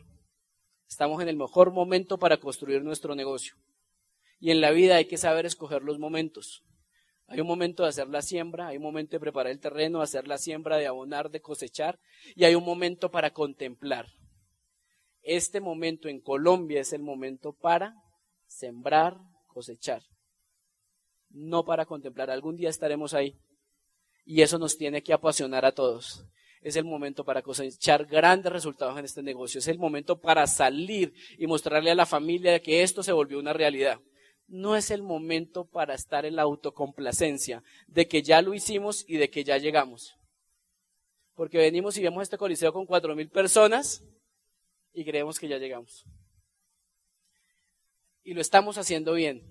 Estamos 0.88 1.22
en 1.22 1.28
el 1.28 1.36
mejor 1.36 1.72
momento 1.72 2.18
para 2.18 2.36
construir 2.36 2.82
nuestro 2.82 3.14
negocio. 3.14 3.54
Y 4.38 4.50
en 4.50 4.60
la 4.60 4.70
vida 4.70 4.96
hay 4.96 5.06
que 5.06 5.16
saber 5.16 5.46
escoger 5.46 5.82
los 5.82 5.98
momentos. 5.98 6.62
Hay 7.28 7.40
un 7.40 7.46
momento 7.46 7.82
de 7.82 7.88
hacer 7.88 8.08
la 8.08 8.20
siembra, 8.20 8.68
hay 8.68 8.76
un 8.76 8.82
momento 8.82 9.12
de 9.12 9.20
preparar 9.20 9.50
el 9.50 9.60
terreno, 9.60 10.02
hacer 10.02 10.28
la 10.28 10.36
siembra, 10.36 10.76
de 10.76 10.86
abonar, 10.86 11.30
de 11.30 11.40
cosechar, 11.40 11.98
y 12.34 12.44
hay 12.44 12.54
un 12.54 12.64
momento 12.64 13.10
para 13.10 13.32
contemplar. 13.32 14.08
Este 15.22 15.60
momento 15.60 16.08
en 16.08 16.20
Colombia 16.20 16.80
es 16.80 16.92
el 16.92 17.00
momento 17.00 17.54
para 17.54 17.94
sembrar, 18.46 19.16
cosechar, 19.46 20.02
no 21.32 21.64
para 21.64 21.86
contemplar. 21.86 22.30
Algún 22.30 22.56
día 22.56 22.70
estaremos 22.70 23.14
ahí. 23.14 23.36
Y 24.24 24.42
eso 24.42 24.58
nos 24.58 24.76
tiene 24.76 25.02
que 25.02 25.12
apasionar 25.12 25.64
a 25.64 25.72
todos 25.72 26.24
es 26.62 26.76
el 26.76 26.84
momento 26.84 27.24
para 27.24 27.42
cosechar 27.42 28.06
grandes 28.06 28.52
resultados 28.52 28.96
en 28.98 29.04
este 29.04 29.22
negocio. 29.22 29.58
Es 29.58 29.68
el 29.68 29.78
momento 29.78 30.20
para 30.20 30.46
salir 30.46 31.12
y 31.36 31.46
mostrarle 31.46 31.90
a 31.90 31.96
la 31.96 32.06
familia 32.06 32.60
que 32.60 32.82
esto 32.82 33.02
se 33.02 33.12
volvió 33.12 33.38
una 33.38 33.52
realidad. 33.52 34.00
No 34.46 34.76
es 34.76 34.90
el 34.90 35.02
momento 35.02 35.64
para 35.64 35.94
estar 35.94 36.24
en 36.24 36.36
la 36.36 36.42
autocomplacencia 36.42 37.64
de 37.88 38.06
que 38.06 38.22
ya 38.22 38.42
lo 38.42 38.54
hicimos 38.54 39.04
y 39.08 39.16
de 39.16 39.28
que 39.28 39.44
ya 39.44 39.58
llegamos. 39.58 40.14
Porque 41.34 41.58
venimos 41.58 41.96
y 41.96 42.02
vemos 42.02 42.22
este 42.22 42.38
coliseo 42.38 42.72
con 42.72 42.86
cuatro 42.86 43.14
mil 43.16 43.28
personas 43.28 44.04
y 44.92 45.04
creemos 45.04 45.40
que 45.40 45.48
ya 45.48 45.58
llegamos. 45.58 46.04
Y 48.22 48.34
lo 48.34 48.40
estamos 48.40 48.78
haciendo 48.78 49.14
bien, 49.14 49.42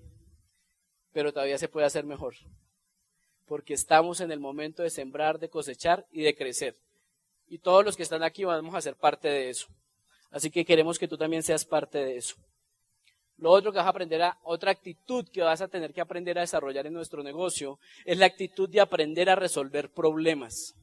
pero 1.12 1.32
todavía 1.32 1.58
se 1.58 1.68
puede 1.68 1.86
hacer 1.86 2.04
mejor. 2.04 2.34
Porque 3.46 3.74
estamos 3.74 4.20
en 4.20 4.32
el 4.32 4.40
momento 4.40 4.82
de 4.82 4.90
sembrar, 4.90 5.38
de 5.38 5.48
cosechar 5.48 6.06
y 6.10 6.22
de 6.22 6.34
crecer 6.34 6.76
y 7.52 7.58
todos 7.58 7.84
los 7.84 7.98
que 7.98 8.02
están 8.02 8.22
aquí 8.22 8.44
vamos 8.44 8.74
a 8.74 8.80
ser 8.80 8.96
parte 8.96 9.28
de 9.28 9.50
eso. 9.50 9.66
Así 10.30 10.50
que 10.50 10.64
queremos 10.64 10.98
que 10.98 11.06
tú 11.06 11.18
también 11.18 11.42
seas 11.42 11.66
parte 11.66 11.98
de 11.98 12.16
eso. 12.16 12.36
Lo 13.36 13.50
otro 13.50 13.70
que 13.70 13.76
vas 13.76 13.86
a 13.86 13.90
aprender 13.90 14.22
a, 14.22 14.38
otra 14.42 14.70
actitud 14.70 15.28
que 15.28 15.42
vas 15.42 15.60
a 15.60 15.68
tener 15.68 15.92
que 15.92 16.00
aprender 16.00 16.38
a 16.38 16.40
desarrollar 16.40 16.86
en 16.86 16.94
nuestro 16.94 17.22
negocio 17.22 17.78
es 18.06 18.16
la 18.16 18.24
actitud 18.24 18.70
de 18.70 18.80
aprender 18.80 19.28
a 19.28 19.34
resolver 19.34 19.92
problemas. 19.92 20.74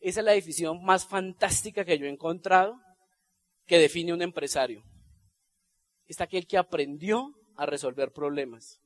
Esa 0.00 0.20
es 0.20 0.24
la 0.24 0.32
definición 0.32 0.82
más 0.82 1.06
fantástica 1.06 1.84
que 1.84 1.98
yo 1.98 2.06
he 2.06 2.08
encontrado 2.08 2.80
que 3.66 3.78
define 3.78 4.14
un 4.14 4.22
empresario. 4.22 4.82
Es 6.06 6.22
aquel 6.22 6.46
que 6.46 6.56
aprendió 6.56 7.34
a 7.54 7.66
resolver 7.66 8.12
problemas. 8.12 8.80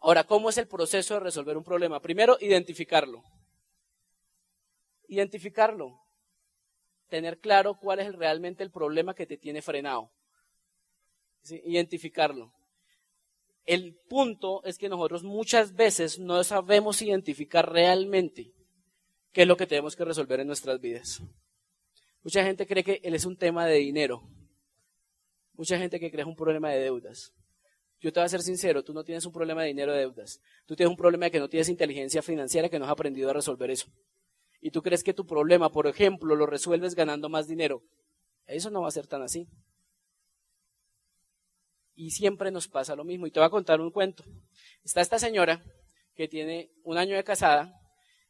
Ahora, 0.00 0.24
¿cómo 0.24 0.50
es 0.50 0.58
el 0.58 0.66
proceso 0.66 1.14
de 1.14 1.20
resolver 1.20 1.56
un 1.56 1.64
problema? 1.64 2.00
Primero, 2.00 2.36
identificarlo 2.40 3.22
identificarlo, 5.10 6.00
tener 7.08 7.40
claro 7.40 7.74
cuál 7.74 7.98
es 7.98 8.14
realmente 8.14 8.62
el 8.62 8.70
problema 8.70 9.14
que 9.14 9.26
te 9.26 9.36
tiene 9.36 9.60
frenado, 9.60 10.10
identificarlo. 11.64 12.52
El 13.66 13.96
punto 14.08 14.64
es 14.64 14.78
que 14.78 14.88
nosotros 14.88 15.24
muchas 15.24 15.74
veces 15.74 16.18
no 16.18 16.42
sabemos 16.44 17.02
identificar 17.02 17.70
realmente 17.70 18.52
qué 19.32 19.42
es 19.42 19.48
lo 19.48 19.56
que 19.56 19.66
tenemos 19.66 19.96
que 19.96 20.04
resolver 20.04 20.40
en 20.40 20.46
nuestras 20.46 20.80
vidas. 20.80 21.20
Mucha 22.22 22.44
gente 22.44 22.66
cree 22.66 22.84
que 22.84 23.00
él 23.02 23.14
es 23.14 23.24
un 23.24 23.36
tema 23.36 23.66
de 23.66 23.76
dinero. 23.76 24.22
Mucha 25.54 25.76
gente 25.76 25.98
que 25.98 26.10
cree 26.10 26.18
que 26.18 26.22
es 26.22 26.28
un 26.28 26.36
problema 26.36 26.70
de 26.70 26.80
deudas. 26.80 27.32
Yo 28.00 28.12
te 28.12 28.20
voy 28.20 28.26
a 28.26 28.28
ser 28.28 28.42
sincero, 28.42 28.82
tú 28.82 28.92
no 28.94 29.04
tienes 29.04 29.24
un 29.26 29.32
problema 29.32 29.62
de 29.62 29.68
dinero 29.68 29.92
de 29.92 30.00
deudas. 30.00 30.40
Tú 30.66 30.74
tienes 30.74 30.90
un 30.90 30.96
problema 30.96 31.26
de 31.26 31.30
que 31.30 31.40
no 31.40 31.48
tienes 31.48 31.68
inteligencia 31.68 32.22
financiera 32.22 32.68
que 32.68 32.78
no 32.78 32.86
has 32.86 32.90
aprendido 32.90 33.30
a 33.30 33.32
resolver 33.32 33.70
eso 33.70 33.86
y 34.60 34.70
tú 34.70 34.82
crees 34.82 35.02
que 35.02 35.14
tu 35.14 35.26
problema, 35.26 35.70
por 35.70 35.86
ejemplo, 35.86 36.36
lo 36.36 36.46
resuelves 36.46 36.94
ganando 36.94 37.28
más 37.28 37.48
dinero, 37.48 37.82
eso 38.46 38.70
no 38.70 38.82
va 38.82 38.88
a 38.88 38.92
ser 38.92 39.06
tan 39.06 39.22
así. 39.22 39.48
Y 41.94 42.10
siempre 42.10 42.50
nos 42.50 42.68
pasa 42.68 42.96
lo 42.96 43.04
mismo. 43.04 43.26
Y 43.26 43.30
te 43.30 43.40
voy 43.40 43.46
a 43.46 43.50
contar 43.50 43.80
un 43.80 43.90
cuento. 43.90 44.24
Está 44.82 45.00
esta 45.00 45.18
señora 45.18 45.62
que 46.14 46.28
tiene 46.28 46.70
un 46.82 46.96
año 46.98 47.14
de 47.14 47.24
casada 47.24 47.74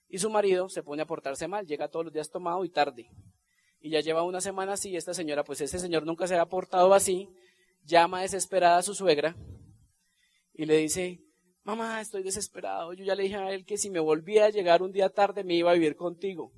y 0.08 0.18
su 0.18 0.28
marido 0.28 0.68
se 0.68 0.82
pone 0.82 1.02
a 1.02 1.06
portarse 1.06 1.46
mal, 1.46 1.66
llega 1.66 1.88
todos 1.88 2.04
los 2.04 2.12
días 2.12 2.30
tomado 2.30 2.64
y 2.64 2.68
tarde. 2.68 3.10
Y 3.80 3.90
ya 3.90 4.00
lleva 4.00 4.24
una 4.24 4.40
semana 4.40 4.74
así, 4.74 4.96
esta 4.96 5.14
señora, 5.14 5.44
pues 5.44 5.60
este 5.60 5.78
señor 5.78 6.04
nunca 6.04 6.26
se 6.26 6.36
ha 6.36 6.46
portado 6.46 6.92
así, 6.94 7.28
llama 7.82 8.22
desesperada 8.22 8.78
a 8.78 8.82
su 8.82 8.94
suegra 8.94 9.36
y 10.54 10.66
le 10.66 10.76
dice, 10.76 11.20
mamá, 11.62 12.00
estoy 12.00 12.22
desesperado. 12.22 12.92
Yo 12.92 13.04
ya 13.04 13.14
le 13.14 13.24
dije 13.24 13.36
a 13.36 13.50
él 13.52 13.64
que 13.64 13.78
si 13.78 13.90
me 13.90 14.00
volvía 14.00 14.46
a 14.46 14.50
llegar 14.50 14.82
un 14.82 14.92
día 14.92 15.08
tarde 15.08 15.44
me 15.44 15.54
iba 15.54 15.70
a 15.70 15.74
vivir 15.74 15.96
contigo. 15.96 16.52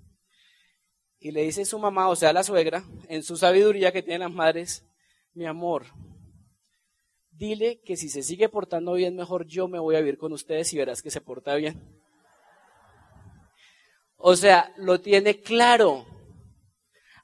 Y 1.19 1.31
le 1.31 1.43
dice 1.43 1.65
su 1.65 1.79
mamá, 1.79 2.09
o 2.09 2.17
sea, 2.17 2.33
la 2.33 2.43
suegra, 2.43 2.85
en 3.09 3.23
su 3.23 3.37
sabiduría 3.37 3.93
que 3.93 4.03
tienen 4.03 4.23
las 4.23 4.33
madres, 4.33 4.85
mi 5.35 5.47
amor, 5.47 5.87
dile 7.31 7.81
que 7.85 7.97
si 7.97 8.09
se 8.09 8.23
sigue 8.23 8.49
portando 8.49 8.95
bien, 8.95 9.15
mejor 9.15 9.47
yo 9.47 9.69
me 9.69 9.79
voy 9.79 9.95
a 9.95 10.01
vivir 10.01 10.19
con 10.19 10.33
ustedes 10.33 10.73
y 10.73 10.79
verás 10.79 11.03
que 11.03 11.11
se 11.11 11.21
porta 11.21 11.55
bien. 11.55 11.81
O 14.17 14.37
sea, 14.37 14.73
lo 14.77 15.01
tiene 15.01 15.41
claro. 15.41 16.07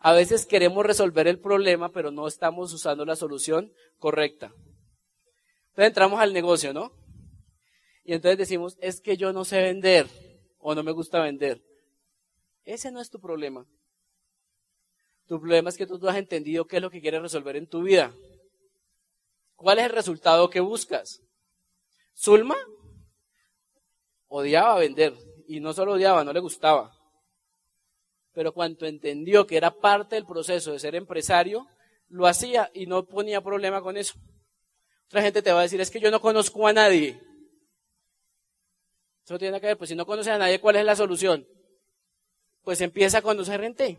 A 0.01 0.13
veces 0.13 0.47
queremos 0.47 0.87
resolver 0.87 1.27
el 1.27 1.41
problema, 1.41 1.91
pero 1.91 2.11
no 2.11 2.29
estamos 2.29 2.73
usando 2.73 3.05
la 3.05 3.17
solución 3.17 3.73
correcta. 3.99 4.53
Entonces 5.71 5.89
entramos 5.89 6.21
al 6.21 6.33
negocio, 6.33 6.73
¿no? 6.73 6.93
Y 8.05 8.15
entonces 8.15 8.39
decimos, 8.39 8.77
es 8.81 9.01
que 9.01 9.17
yo 9.17 9.33
no 9.33 9.45
sé 9.45 9.61
vender 9.61 10.07
o 10.59 10.75
no 10.75 10.83
me 10.83 10.93
gusta 10.93 11.21
vender. 11.21 11.63
Ese 12.65 12.91
no 12.91 13.01
es 13.01 13.11
tu 13.11 13.21
problema. 13.21 13.67
Tu 15.27 15.39
problema 15.39 15.69
es 15.69 15.77
que 15.77 15.87
tú 15.87 15.99
no 15.99 16.09
has 16.09 16.17
entendido 16.17 16.67
qué 16.67 16.77
es 16.77 16.83
lo 16.83 16.91
que 16.91 17.01
quieres 17.01 17.21
resolver 17.21 17.57
en 17.57 17.67
tu 17.67 17.83
vida. 17.83 18.13
¿Cuál 19.57 19.79
es 19.79 19.87
el 19.87 19.93
resultado 19.93 20.49
que 20.49 20.61
buscas? 20.61 21.21
Zulma 22.17 22.57
odiaba 24.29 24.79
vender 24.79 25.15
y 25.47 25.61
no 25.61 25.73
solo 25.73 25.93
odiaba, 25.95 26.25
no 26.25 26.33
le 26.33 26.41
gustaba. 26.41 26.98
Pero 28.39 28.53
cuando 28.53 28.87
entendió 28.87 29.49
que 29.49 29.57
era 29.57 29.73
parte 29.81 30.15
del 30.15 30.25
proceso 30.25 30.71
de 30.71 30.79
ser 30.79 30.95
empresario, 30.95 31.67
lo 32.09 32.25
hacía 32.25 32.71
y 32.73 32.87
no 32.87 33.05
ponía 33.05 33.41
problema 33.41 33.83
con 33.83 33.97
eso. 33.97 34.15
Otra 35.07 35.23
gente 35.23 35.43
te 35.43 35.51
va 35.51 35.59
a 35.59 35.63
decir, 35.63 35.81
es 35.81 35.91
que 35.91 35.99
yo 35.99 36.09
no 36.13 36.21
conozco 36.21 36.65
a 36.69 36.73
nadie. 36.73 37.21
Eso 39.25 39.41
tiene 39.41 39.61
que 39.61 39.67
ver, 39.67 39.77
pues 39.77 39.91
si 39.91 39.97
no 39.97 40.07
conoces 40.07 40.33
a 40.33 40.39
nadie, 40.39 40.61
¿cuál 40.61 40.77
es 40.77 40.85
la 40.85 40.95
solución? 40.95 41.49
Pues 42.63 42.81
empieza 42.81 43.23
cuando 43.23 43.45
se 43.45 43.59
rente. 43.59 43.99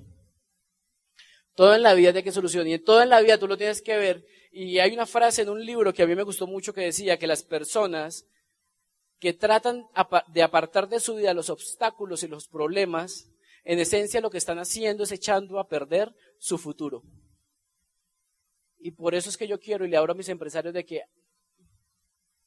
Todo 1.54 1.75
en 1.75 1.84
la 1.84 1.93
vida 1.93 2.13
tiene 2.13 2.23
que 2.23 2.32
solución 2.32 2.65
y 2.65 2.75
en 2.75 2.84
todo 2.86 3.02
en 3.02 3.10
la 3.10 3.19
vida 3.19 3.38
tú 3.38 3.45
lo 3.45 3.58
tienes 3.58 3.82
que 3.82 3.97
ver. 3.97 4.25
Y 4.54 4.80
hay 4.80 4.93
una 4.93 5.06
frase 5.06 5.41
en 5.41 5.49
un 5.49 5.65
libro 5.65 5.93
que 5.93 6.04
a 6.04 6.08
mí 6.08 6.15
me 6.15 6.23
gustó 6.23 6.47
mucho 6.47 6.73
que 6.73 6.80
decía 6.80 7.19
que 7.19 7.28
las 7.28 7.43
personas 7.43 8.25
que 9.19 9.34
tratan 9.34 9.86
de 10.28 10.43
apartar 10.43 10.88
de 10.88 11.02
su 11.02 11.15
vida 11.15 11.34
los 11.34 11.49
obstáculos 11.49 12.23
y 12.23 12.30
los 12.30 12.47
problemas, 12.47 13.30
en 13.70 13.78
esencia 13.78 14.20
lo 14.20 14.32
que 14.32 14.40
están 14.40 14.58
haciendo 14.58 15.04
es 15.04 15.12
echando 15.12 15.60
a 15.60 15.68
perder 15.68 16.12
su 16.40 16.58
futuro. 16.58 17.04
Y 18.80 18.90
por 18.90 19.14
eso 19.14 19.30
es 19.30 19.38
que 19.38 19.48
yo 19.48 19.60
quiero 19.60 19.86
y 19.86 19.90
le 19.90 19.96
abro 19.96 20.14
a 20.14 20.16
mis 20.16 20.28
empresarios 20.28 20.74
de 20.74 20.84
que 20.84 21.04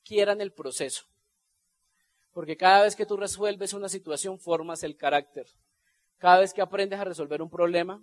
quieran 0.03 0.41
el 0.41 0.53
proceso. 0.53 1.05
Porque 2.33 2.57
cada 2.57 2.83
vez 2.83 2.97
que 2.97 3.07
tú 3.07 3.17
resuelves 3.17 3.73
una 3.73 3.89
situación, 3.89 4.41
formas 4.41 4.83
el 4.83 4.97
carácter. 4.97 5.47
Cada 6.19 6.41
vez 6.41 6.53
que 6.53 6.61
aprendes 6.61 6.99
a 6.99 7.05
resolver 7.05 7.41
un 7.41 7.51
problema, 7.51 8.03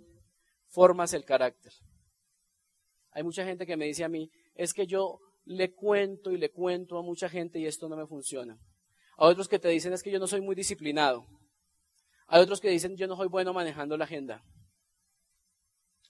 formas 0.68 1.12
el 1.12 1.26
carácter. 1.26 1.74
Hay 3.10 3.22
mucha 3.22 3.44
gente 3.44 3.66
que 3.66 3.76
me 3.76 3.84
dice 3.84 4.02
a 4.02 4.08
mí, 4.08 4.30
es 4.54 4.72
que 4.72 4.86
yo 4.86 5.20
le 5.44 5.74
cuento 5.74 6.30
y 6.30 6.38
le 6.38 6.50
cuento 6.50 6.96
a 6.96 7.02
mucha 7.02 7.28
gente 7.28 7.58
y 7.58 7.66
esto 7.66 7.86
no 7.86 7.96
me 7.96 8.06
funciona. 8.06 8.58
A 9.18 9.26
otros 9.26 9.46
que 9.46 9.58
te 9.58 9.68
dicen 9.68 9.92
es 9.92 10.02
que 10.02 10.10
yo 10.10 10.18
no 10.18 10.26
soy 10.26 10.40
muy 10.40 10.54
disciplinado. 10.54 11.26
Hay 12.32 12.40
otros 12.42 12.60
que 12.60 12.70
dicen 12.70 12.96
yo 12.96 13.08
no 13.08 13.16
soy 13.16 13.26
bueno 13.26 13.52
manejando 13.52 13.96
la 13.96 14.04
agenda. 14.04 14.44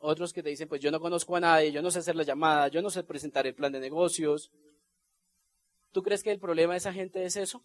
Otros 0.01 0.35
que 0.35 0.43
te 0.43 0.51
dicen 0.51 0.69
pues 0.69 0.83
yo 0.83 0.91
no 0.91 1.01
conozco 1.01 1.35
a 1.35 1.41
nadie, 1.41 1.73
yo 1.73 1.81
no 1.81 1.91
sé 1.91 2.01
hacer 2.01 2.15
la 2.15 2.25
llamada, 2.25 2.69
yo 2.69 2.83
no 2.83 2.91
sé 2.91 3.03
presentar 3.05 3.47
el 3.47 3.55
plan 3.55 3.73
de 3.73 3.81
negocios. 3.81 4.53
¿Tú 5.93 6.03
crees 6.03 6.23
que 6.23 6.31
el 6.31 6.39
problema 6.39 6.75
de 6.75 6.79
esa 6.79 6.93
gente 6.93 7.25
es 7.25 7.37
eso? 7.37 7.63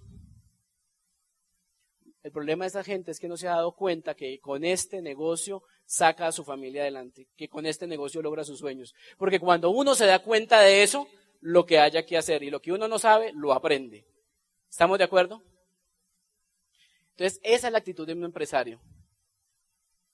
El 2.23 2.31
problema 2.31 2.63
de 2.63 2.69
esa 2.69 2.83
gente 2.83 3.11
es 3.11 3.19
que 3.19 3.27
no 3.27 3.35
se 3.35 3.49
ha 3.49 3.55
dado 3.55 3.75
cuenta 3.75 4.15
que 4.15 4.39
con 4.39 4.63
este 4.63 5.01
negocio 5.01 5.61
saca 5.85 6.25
a 6.25 6.31
su 6.31 6.45
familia 6.45 6.81
adelante, 6.81 7.27
que 7.35 7.49
con 7.49 7.65
este 7.65 7.87
negocio 7.87 8.21
logra 8.21 8.45
sus 8.45 8.59
sueños. 8.59 8.95
Porque 9.17 9.39
cuando 9.39 9.69
uno 9.69 9.95
se 9.95 10.05
da 10.05 10.19
cuenta 10.19 10.61
de 10.61 10.81
eso, 10.81 11.07
lo 11.41 11.65
que 11.65 11.77
haya 11.77 12.05
que 12.05 12.17
hacer 12.17 12.41
y 12.41 12.49
lo 12.49 12.61
que 12.61 12.71
uno 12.71 12.87
no 12.87 12.99
sabe, 12.99 13.33
lo 13.33 13.51
aprende. 13.51 14.07
¿Estamos 14.69 14.97
de 14.97 15.03
acuerdo? 15.03 15.43
Entonces, 17.15 17.39
esa 17.43 17.67
es 17.67 17.71
la 17.71 17.79
actitud 17.79 18.05
de 18.05 18.13
un 18.13 18.25
empresario, 18.25 18.81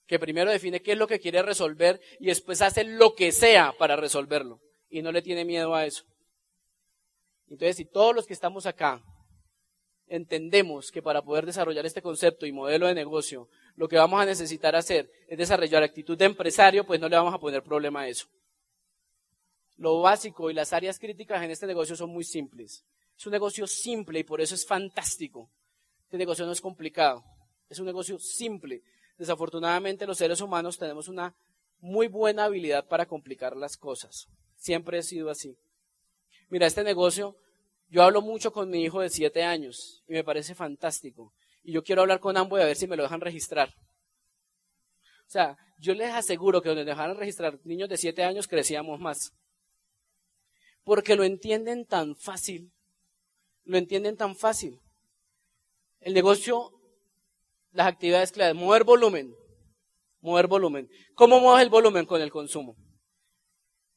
que 0.06 0.20
primero 0.20 0.52
define 0.52 0.82
qué 0.82 0.92
es 0.92 0.98
lo 0.98 1.08
que 1.08 1.20
quiere 1.20 1.42
resolver 1.42 2.00
y 2.20 2.28
después 2.28 2.62
hace 2.62 2.84
lo 2.84 3.16
que 3.16 3.32
sea 3.32 3.74
para 3.78 3.96
resolverlo 3.96 4.62
y 4.88 5.02
no 5.02 5.12
le 5.12 5.24
tiene 5.24 5.44
miedo 5.44 5.74
a 5.74 5.86
eso. 5.86 6.06
Entonces, 7.50 7.78
si 7.78 7.86
todos 7.86 8.14
los 8.14 8.28
que 8.28 8.34
estamos 8.34 8.68
acá 8.68 9.04
entendemos 10.06 10.92
que 10.92 11.02
para 11.02 11.24
poder 11.24 11.46
desarrollar 11.46 11.86
este 11.86 12.02
concepto 12.04 12.46
y 12.46 12.52
modelo 12.52 12.86
de 12.86 12.94
negocio, 12.94 13.50
lo 13.76 13.88
que 13.88 13.98
vamos 13.98 14.22
a 14.22 14.26
necesitar 14.26 14.76
hacer 14.76 15.10
es 15.28 15.38
desarrollar 15.38 15.82
actitud 15.82 16.18
de 16.18 16.26
empresario, 16.26 16.86
pues 16.86 17.00
no 17.00 17.10
le 17.10 17.16
vamos 17.16 17.34
a 17.34 17.40
poner 17.40 17.64
problema 17.64 18.02
a 18.02 18.08
eso. 18.10 18.28
Lo 19.78 20.02
básico 20.02 20.52
y 20.52 20.54
las 20.54 20.72
áreas 20.72 21.00
críticas 21.00 21.42
en 21.42 21.50
este 21.50 21.66
negocio 21.66 21.96
son 21.96 22.12
muy 22.12 22.26
simples. 22.26 22.86
Es 23.18 23.26
un 23.26 23.32
negocio 23.32 23.66
simple 23.66 24.20
y 24.20 24.24
por 24.24 24.40
eso 24.40 24.54
es 24.54 24.68
fantástico. 24.68 25.50
Este 26.12 26.18
negocio 26.18 26.46
no 26.46 26.52
es 26.52 26.60
complicado. 26.60 27.24
Es 27.70 27.80
un 27.80 27.86
negocio 27.86 28.20
simple. 28.20 28.84
Desafortunadamente 29.18 30.06
los 30.06 30.18
seres 30.18 30.42
humanos 30.42 30.78
tenemos 30.78 31.08
una 31.08 31.34
muy 31.80 32.10
buena 32.10 32.44
habilidad 32.44 32.86
para 32.86 33.06
complicar 33.06 33.56
las 33.56 33.78
cosas. 33.78 34.28
Siempre 34.58 34.98
ha 34.98 35.04
sido 35.04 35.30
así. 35.30 35.56
Mira, 36.50 36.68
este 36.68 36.84
negocio 36.84 37.38
yo 37.88 38.04
hablo 38.04 38.22
mucho 38.22 38.52
con 38.52 38.70
mi 38.70 38.84
hijo 38.84 39.00
de 39.00 39.10
siete 39.10 39.44
años 39.44 40.04
y 40.06 40.12
me 40.12 40.26
parece 40.26 40.54
fantástico. 40.54 41.34
Y 41.64 41.72
yo 41.72 41.82
quiero 41.82 42.02
hablar 42.02 42.20
con 42.20 42.36
ambos 42.36 42.60
y 42.60 42.64
a 42.64 42.66
ver 42.66 42.76
si 42.76 42.88
me 42.88 42.98
lo 42.98 43.04
dejan 43.04 43.22
registrar. 43.22 43.70
O 43.70 45.30
sea, 45.30 45.58
yo 45.80 45.94
les 45.94 46.12
aseguro 46.12 46.62
que 46.62 46.68
donde 46.68 46.84
dejaran 46.84 47.16
registrar 47.16 47.58
niños 47.64 47.88
de 47.88 47.96
siete 47.96 48.26
años 48.26 48.50
crecíamos 48.50 49.00
más. 49.00 49.32
Porque 50.84 51.16
lo 51.16 51.24
entienden 51.24 51.86
tan 51.86 52.18
fácil. 52.18 52.74
Lo 53.64 53.78
entienden 53.78 54.18
tan 54.18 54.36
fácil. 54.36 54.82
El 56.02 56.14
negocio, 56.14 56.72
las 57.72 57.88
actividades 57.88 58.32
clave, 58.32 58.54
mover 58.54 58.84
volumen. 58.84 59.34
Mover 60.20 60.48
volumen. 60.48 60.90
¿Cómo 61.16 61.40
mueves 61.40 61.64
el 61.64 61.70
volumen 61.70 62.06
con 62.06 62.22
el 62.22 62.30
consumo? 62.30 62.76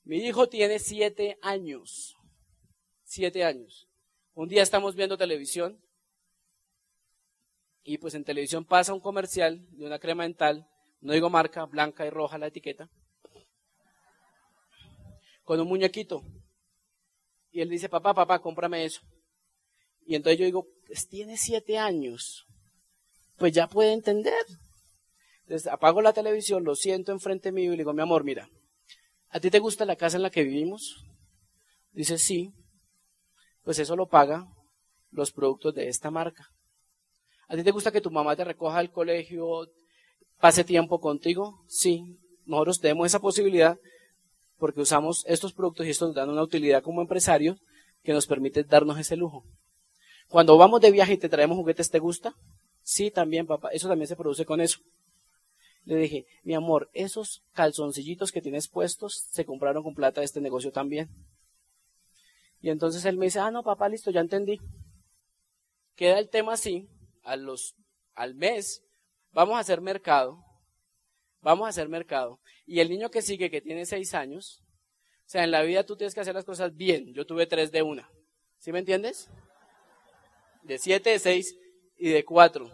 Mi 0.04 0.18
hijo 0.18 0.48
tiene 0.48 0.78
siete 0.78 1.38
años 1.42 2.16
siete 3.14 3.44
años. 3.44 3.88
Un 4.34 4.48
día 4.48 4.62
estamos 4.62 4.96
viendo 4.96 5.16
televisión 5.16 5.80
y 7.84 7.98
pues 7.98 8.14
en 8.14 8.24
televisión 8.24 8.64
pasa 8.64 8.92
un 8.92 9.00
comercial 9.00 9.64
de 9.70 9.86
una 9.86 9.98
crema 9.98 10.24
dental, 10.24 10.66
no 11.00 11.12
digo 11.12 11.30
marca, 11.30 11.64
blanca 11.66 12.04
y 12.04 12.10
roja 12.10 12.38
la 12.38 12.48
etiqueta, 12.48 12.90
con 15.44 15.60
un 15.60 15.68
muñequito. 15.68 16.24
Y 17.52 17.60
él 17.60 17.68
dice, 17.68 17.88
papá, 17.88 18.12
papá, 18.14 18.40
cómprame 18.40 18.84
eso. 18.84 19.00
Y 20.06 20.16
entonces 20.16 20.38
yo 20.38 20.44
digo, 20.44 20.66
pues 20.86 21.08
tiene 21.08 21.36
siete 21.36 21.78
años, 21.78 22.46
pues 23.36 23.52
ya 23.52 23.68
puede 23.68 23.92
entender. 23.92 24.44
Entonces 25.42 25.70
apago 25.70 26.02
la 26.02 26.12
televisión, 26.12 26.64
lo 26.64 26.74
siento 26.74 27.12
enfrente 27.12 27.52
mío 27.52 27.72
y 27.72 27.76
le 27.76 27.82
digo, 27.82 27.92
mi 27.92 28.02
amor, 28.02 28.24
mira, 28.24 28.48
¿a 29.30 29.40
ti 29.40 29.50
te 29.50 29.58
gusta 29.58 29.84
la 29.84 29.96
casa 29.96 30.16
en 30.16 30.22
la 30.22 30.30
que 30.30 30.42
vivimos? 30.42 31.04
Dice, 31.92 32.18
sí 32.18 32.52
pues 33.64 33.78
eso 33.78 33.96
lo 33.96 34.06
paga 34.06 34.46
los 35.10 35.32
productos 35.32 35.74
de 35.74 35.88
esta 35.88 36.10
marca. 36.10 36.46
¿A 37.48 37.56
ti 37.56 37.64
te 37.64 37.70
gusta 37.70 37.90
que 37.90 38.00
tu 38.00 38.10
mamá 38.10 38.36
te 38.36 38.44
recoja 38.44 38.78
al 38.78 38.90
colegio, 38.90 39.66
pase 40.38 40.64
tiempo 40.64 41.00
contigo? 41.00 41.64
Sí, 41.66 42.18
nosotros 42.44 42.80
tenemos 42.80 43.06
esa 43.06 43.20
posibilidad 43.20 43.78
porque 44.58 44.80
usamos 44.80 45.24
estos 45.26 45.52
productos 45.52 45.86
y 45.86 45.90
estos 45.90 46.08
nos 46.08 46.16
dan 46.16 46.30
una 46.30 46.42
utilidad 46.42 46.82
como 46.82 47.00
empresarios 47.00 47.58
que 48.02 48.12
nos 48.12 48.26
permite 48.26 48.64
darnos 48.64 48.98
ese 48.98 49.16
lujo. 49.16 49.44
Cuando 50.34 50.58
vamos 50.58 50.80
de 50.80 50.90
viaje 50.90 51.12
y 51.12 51.16
te 51.16 51.28
traemos 51.28 51.56
juguetes, 51.56 51.92
¿te 51.92 52.00
gusta? 52.00 52.34
Sí, 52.82 53.12
también, 53.12 53.46
papá. 53.46 53.68
Eso 53.68 53.86
también 53.86 54.08
se 54.08 54.16
produce 54.16 54.44
con 54.44 54.60
eso. 54.60 54.80
Le 55.84 55.94
dije, 55.94 56.26
mi 56.42 56.54
amor, 56.54 56.90
esos 56.92 57.44
calzoncillitos 57.52 58.32
que 58.32 58.42
tienes 58.42 58.66
puestos 58.66 59.28
se 59.30 59.44
compraron 59.44 59.84
con 59.84 59.94
plata 59.94 60.20
de 60.20 60.24
este 60.24 60.40
negocio 60.40 60.72
también. 60.72 61.08
Y 62.60 62.70
entonces 62.70 63.04
él 63.04 63.16
me 63.16 63.26
dice, 63.26 63.38
ah, 63.38 63.52
no, 63.52 63.62
papá, 63.62 63.88
listo, 63.88 64.10
ya 64.10 64.22
entendí. 64.22 64.58
Queda 65.94 66.18
el 66.18 66.28
tema 66.28 66.54
así, 66.54 66.88
a 67.22 67.36
los, 67.36 67.76
al 68.16 68.34
mes, 68.34 68.82
vamos 69.30 69.54
a 69.54 69.60
hacer 69.60 69.80
mercado, 69.80 70.44
vamos 71.42 71.66
a 71.66 71.68
hacer 71.68 71.88
mercado. 71.88 72.40
Y 72.66 72.80
el 72.80 72.90
niño 72.90 73.08
que 73.08 73.22
sigue, 73.22 73.52
que 73.52 73.60
tiene 73.60 73.86
seis 73.86 74.14
años, 74.14 74.64
o 75.20 75.30
sea, 75.30 75.44
en 75.44 75.52
la 75.52 75.62
vida 75.62 75.86
tú 75.86 75.94
tienes 75.94 76.12
que 76.12 76.22
hacer 76.22 76.34
las 76.34 76.44
cosas 76.44 76.74
bien. 76.74 77.14
Yo 77.14 77.24
tuve 77.24 77.46
tres 77.46 77.70
de 77.70 77.82
una. 77.82 78.10
¿Sí 78.58 78.72
me 78.72 78.80
entiendes? 78.80 79.30
De 80.64 80.78
siete, 80.78 81.10
de 81.10 81.18
seis 81.18 81.56
y 81.96 82.10
de 82.10 82.24
cuatro. 82.24 82.70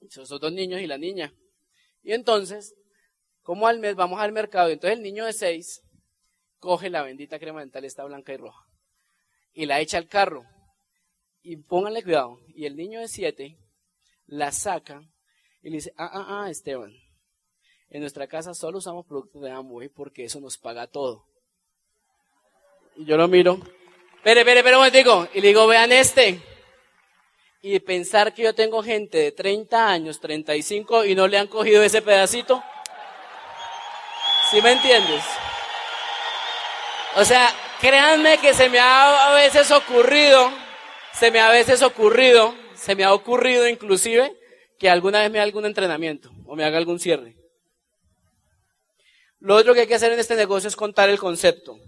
Esos 0.00 0.28
son 0.28 0.40
dos 0.40 0.52
niños 0.52 0.80
y 0.80 0.86
la 0.86 0.98
niña. 0.98 1.34
Y 2.02 2.12
entonces, 2.12 2.74
como 3.42 3.66
al 3.66 3.80
mes 3.80 3.96
vamos 3.96 4.20
al 4.20 4.32
mercado, 4.32 4.70
entonces 4.70 4.96
el 4.98 5.02
niño 5.02 5.26
de 5.26 5.32
seis 5.32 5.82
coge 6.58 6.90
la 6.90 7.02
bendita 7.02 7.38
crema 7.38 7.60
dental, 7.60 7.84
esta 7.84 8.04
blanca 8.04 8.32
y 8.32 8.36
roja, 8.36 8.66
y 9.52 9.66
la 9.66 9.80
echa 9.80 9.98
al 9.98 10.08
carro. 10.08 10.44
Y 11.42 11.56
pónganle 11.56 12.02
cuidado. 12.02 12.40
Y 12.48 12.66
el 12.66 12.76
niño 12.76 13.00
de 13.00 13.08
siete 13.08 13.58
la 14.26 14.50
saca 14.50 15.02
y 15.62 15.70
le 15.70 15.76
dice, 15.76 15.92
ah, 15.96 16.10
ah, 16.12 16.44
ah, 16.44 16.50
Esteban, 16.50 16.92
en 17.88 18.00
nuestra 18.00 18.26
casa 18.26 18.54
solo 18.54 18.78
usamos 18.78 19.06
productos 19.06 19.42
de 19.42 19.50
Amway 19.50 19.88
porque 19.88 20.24
eso 20.24 20.40
nos 20.40 20.58
paga 20.58 20.86
todo. 20.86 21.26
Y 22.96 23.04
yo 23.04 23.16
lo 23.16 23.28
miro, 23.28 23.60
espere, 24.26 24.40
espere, 24.40 24.58
espere 24.58 24.76
un 24.76 24.80
momentico, 24.80 25.28
y 25.34 25.40
le 25.40 25.48
digo, 25.48 25.68
vean 25.68 25.92
este. 25.92 26.40
Y 27.62 27.78
pensar 27.78 28.34
que 28.34 28.42
yo 28.42 28.54
tengo 28.56 28.82
gente 28.82 29.18
de 29.18 29.32
30 29.32 29.88
años, 29.88 30.20
35 30.20 31.04
y 31.04 31.14
no 31.14 31.28
le 31.28 31.38
han 31.38 31.46
cogido 31.46 31.82
ese 31.84 32.02
pedacito. 32.02 32.62
¿Sí 34.50 34.60
me 34.60 34.72
entiendes? 34.72 35.22
O 37.14 37.24
sea, 37.24 37.54
créanme 37.80 38.38
que 38.38 38.52
se 38.52 38.68
me 38.68 38.80
ha 38.80 39.30
a 39.30 39.34
veces 39.34 39.70
ocurrido, 39.70 40.52
se 41.12 41.30
me 41.30 41.38
ha 41.38 41.48
a 41.48 41.52
veces 41.52 41.82
ocurrido, 41.82 42.52
se 42.74 42.96
me 42.96 43.04
ha 43.04 43.14
ocurrido 43.14 43.68
inclusive 43.68 44.36
que 44.76 44.90
alguna 44.90 45.20
vez 45.20 45.30
me 45.30 45.38
haga 45.38 45.44
algún 45.44 45.66
entrenamiento 45.66 46.32
o 46.46 46.56
me 46.56 46.64
haga 46.64 46.78
algún 46.78 46.98
cierre. 46.98 47.36
Lo 49.38 49.54
otro 49.54 49.72
que 49.72 49.82
hay 49.82 49.86
que 49.86 49.94
hacer 49.94 50.12
en 50.12 50.18
este 50.18 50.34
negocio 50.34 50.68
es 50.68 50.74
contar 50.74 51.08
el 51.10 51.18
concepto. 51.18 51.78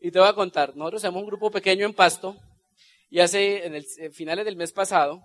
Y 0.00 0.10
te 0.10 0.18
voy 0.18 0.28
a 0.28 0.32
contar, 0.32 0.76
nosotros 0.76 1.02
somos 1.02 1.22
un 1.22 1.28
grupo 1.28 1.50
pequeño 1.50 1.84
en 1.84 1.92
Pasto 1.92 2.36
y 3.10 3.20
hace, 3.20 3.66
en 3.66 3.74
el 3.74 3.84
finales 4.12 4.44
del 4.44 4.56
mes 4.56 4.72
pasado, 4.72 5.22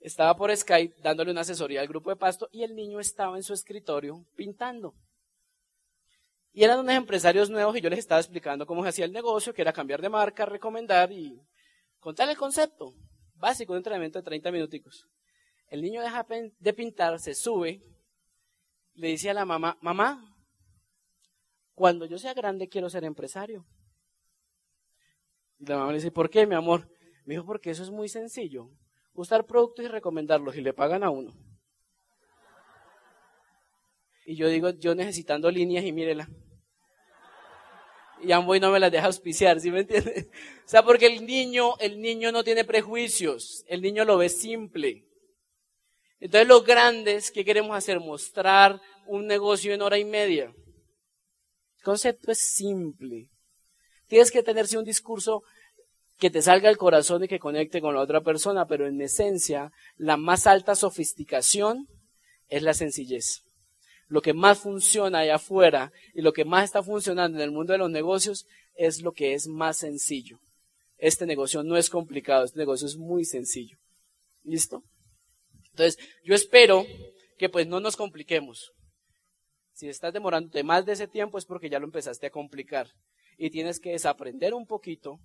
estaba 0.00 0.36
por 0.36 0.54
Skype 0.54 0.96
dándole 1.00 1.30
una 1.30 1.42
asesoría 1.42 1.80
al 1.80 1.86
grupo 1.86 2.10
de 2.10 2.16
pasto 2.16 2.48
y 2.50 2.64
el 2.64 2.74
niño 2.74 2.98
estaba 2.98 3.36
en 3.36 3.44
su 3.44 3.54
escritorio 3.54 4.26
pintando. 4.34 4.94
Y 6.52 6.64
eran 6.64 6.80
unos 6.80 6.94
empresarios 6.94 7.48
nuevos 7.48 7.76
y 7.76 7.80
yo 7.80 7.88
les 7.88 8.00
estaba 8.00 8.20
explicando 8.20 8.66
cómo 8.66 8.82
se 8.82 8.88
hacía 8.88 9.04
el 9.04 9.12
negocio, 9.12 9.54
que 9.54 9.62
era 9.62 9.72
cambiar 9.72 10.02
de 10.02 10.08
marca, 10.08 10.44
recomendar 10.44 11.12
y 11.12 11.40
contar 12.00 12.28
el 12.28 12.36
concepto 12.36 12.92
básico 13.36 13.72
de 13.72 13.76
un 13.76 13.80
entrenamiento 13.80 14.18
de 14.18 14.24
30 14.24 14.50
minuticos. 14.50 15.06
El 15.68 15.80
niño 15.80 16.02
deja 16.02 16.26
de 16.58 16.72
pintar, 16.74 17.18
se 17.20 17.34
sube, 17.34 17.80
le 18.94 19.08
dice 19.08 19.30
a 19.30 19.34
la 19.34 19.44
mamá, 19.44 19.78
mamá, 19.80 20.36
cuando 21.74 22.04
yo 22.04 22.18
sea 22.18 22.34
grande 22.34 22.68
quiero 22.68 22.90
ser 22.90 23.04
empresario. 23.04 23.64
Y 25.62 25.66
la 25.66 25.76
mamá 25.76 25.92
le 25.92 25.98
dice, 25.98 26.10
¿por 26.10 26.28
qué, 26.28 26.44
mi 26.44 26.56
amor? 26.56 26.88
Me 27.24 27.34
dijo, 27.34 27.46
porque 27.46 27.70
eso 27.70 27.84
es 27.84 27.90
muy 27.90 28.08
sencillo. 28.08 28.68
Usar 29.14 29.46
productos 29.46 29.84
y 29.84 29.88
recomendarlos 29.88 30.56
y 30.56 30.60
le 30.60 30.72
pagan 30.72 31.04
a 31.04 31.10
uno. 31.10 31.32
Y 34.26 34.34
yo 34.34 34.48
digo, 34.48 34.70
yo 34.70 34.96
necesitando 34.96 35.48
líneas 35.52 35.84
y 35.84 35.92
mírela. 35.92 36.28
Y 38.20 38.32
Amboy 38.32 38.58
no 38.58 38.72
me 38.72 38.80
las 38.80 38.90
deja 38.90 39.06
auspiciar, 39.06 39.60
¿sí 39.60 39.70
me 39.70 39.80
entiendes? 39.80 40.26
O 40.64 40.68
sea, 40.68 40.82
porque 40.82 41.06
el 41.06 41.26
niño, 41.26 41.76
el 41.78 42.00
niño 42.00 42.32
no 42.32 42.42
tiene 42.42 42.64
prejuicios, 42.64 43.64
el 43.68 43.82
niño 43.82 44.04
lo 44.04 44.16
ve 44.16 44.28
simple. 44.28 45.06
Entonces 46.18 46.48
los 46.48 46.64
grandes, 46.64 47.30
¿qué 47.30 47.44
queremos 47.44 47.76
hacer? 47.76 48.00
Mostrar 48.00 48.80
un 49.06 49.26
negocio 49.26 49.74
en 49.74 49.82
hora 49.82 49.98
y 49.98 50.04
media. 50.04 50.46
El 51.76 51.82
concepto 51.84 52.32
es 52.32 52.38
simple. 52.38 53.31
Tienes 54.12 54.30
que 54.30 54.42
tenerse 54.42 54.76
un 54.76 54.84
discurso 54.84 55.42
que 56.18 56.28
te 56.28 56.42
salga 56.42 56.68
el 56.68 56.76
corazón 56.76 57.24
y 57.24 57.28
que 57.28 57.38
conecte 57.38 57.80
con 57.80 57.94
la 57.94 58.02
otra 58.02 58.20
persona, 58.20 58.66
pero 58.66 58.86
en 58.86 59.00
esencia, 59.00 59.72
la 59.96 60.18
más 60.18 60.46
alta 60.46 60.74
sofisticación 60.74 61.88
es 62.50 62.62
la 62.62 62.74
sencillez 62.74 63.42
lo 64.08 64.20
que 64.20 64.34
más 64.34 64.58
funciona 64.58 65.20
allá 65.20 65.36
afuera 65.36 65.92
y 66.12 66.20
lo 66.20 66.34
que 66.34 66.44
más 66.44 66.64
está 66.64 66.82
funcionando 66.82 67.38
en 67.38 67.44
el 67.44 67.52
mundo 67.52 67.72
de 67.72 67.78
los 67.78 67.90
negocios 67.90 68.44
es 68.74 69.00
lo 69.00 69.12
que 69.12 69.32
es 69.32 69.46
más 69.46 69.78
sencillo. 69.78 70.38
Este 70.98 71.24
negocio 71.24 71.62
no 71.62 71.78
es 71.78 71.88
complicado, 71.88 72.44
este 72.44 72.58
negocio 72.58 72.86
es 72.86 72.98
muy 72.98 73.24
sencillo. 73.24 73.78
¿Listo? 74.44 74.82
Entonces, 75.70 75.98
yo 76.22 76.34
espero 76.34 76.84
que 77.38 77.48
pues 77.48 77.66
no 77.66 77.80
nos 77.80 77.96
compliquemos. 77.96 78.72
Si 79.72 79.88
estás 79.88 80.12
demorándote 80.12 80.62
más 80.62 80.84
de 80.84 80.92
ese 80.92 81.08
tiempo 81.08 81.38
es 81.38 81.46
porque 81.46 81.70
ya 81.70 81.78
lo 81.78 81.86
empezaste 81.86 82.26
a 82.26 82.30
complicar 82.30 82.90
y 83.36 83.50
tienes 83.50 83.80
que 83.80 83.92
desaprender 83.92 84.54
un 84.54 84.66
poquito 84.66 85.20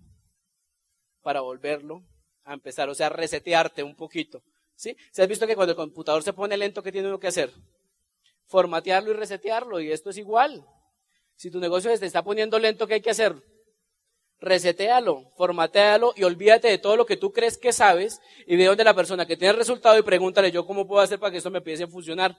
para 1.22 1.42
volverlo 1.42 2.04
a 2.44 2.54
empezar, 2.54 2.90
o 2.90 2.96
sea, 2.96 3.10
resetearte 3.10 3.84
un 3.84 3.96
poquito. 3.96 4.44
¿Sí? 4.76 4.96
¿Se 5.12 5.24
has 5.24 5.28
visto 5.28 5.48
que 5.48 5.56
cuando 5.56 5.72
el 5.72 5.78
computador 5.78 6.22
se 6.22 6.34
pone 6.34 6.56
lento, 6.56 6.84
qué 6.84 6.92
tiene 6.92 7.08
uno 7.08 7.20
que 7.20 7.28
hacer? 7.28 7.52
formatearlo 8.48 9.12
y 9.12 9.14
resetearlo. 9.14 9.80
Y 9.80 9.92
esto 9.92 10.10
es 10.10 10.18
igual. 10.18 10.66
Si 11.36 11.52
tu 11.52 11.60
negocio 11.60 11.96
se 11.96 12.06
está 12.06 12.24
poniendo 12.24 12.58
lento, 12.58 12.88
¿qué 12.88 12.96
hay 12.96 13.02
que 13.02 13.12
hacer? 13.12 13.36
Resetealo, 14.40 15.32
formatealo 15.36 16.14
y 16.16 16.24
olvídate 16.24 16.68
de 16.68 16.78
todo 16.78 16.96
lo 16.96 17.06
que 17.06 17.18
tú 17.18 17.32
crees 17.32 17.58
que 17.58 17.74
sabes 17.74 18.20
y 18.46 18.56
ve 18.56 18.66
donde 18.66 18.84
la 18.84 18.94
persona 18.94 19.26
que 19.26 19.36
tiene 19.36 19.52
el 19.52 19.58
resultado 19.58 19.98
y 19.98 20.04
pregúntale 20.04 20.52
yo 20.52 20.66
cómo 20.66 20.88
puedo 20.88 21.02
hacer 21.02 21.20
para 21.20 21.32
que 21.32 21.38
esto 21.38 21.50
me 21.50 21.58
empiece 21.58 21.84
a 21.84 21.88
funcionar. 21.88 22.38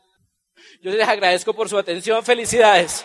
Yo 0.80 0.90
les 0.90 1.06
agradezco 1.06 1.54
por 1.54 1.68
su 1.68 1.78
atención. 1.78 2.24
Felicidades. 2.24 3.04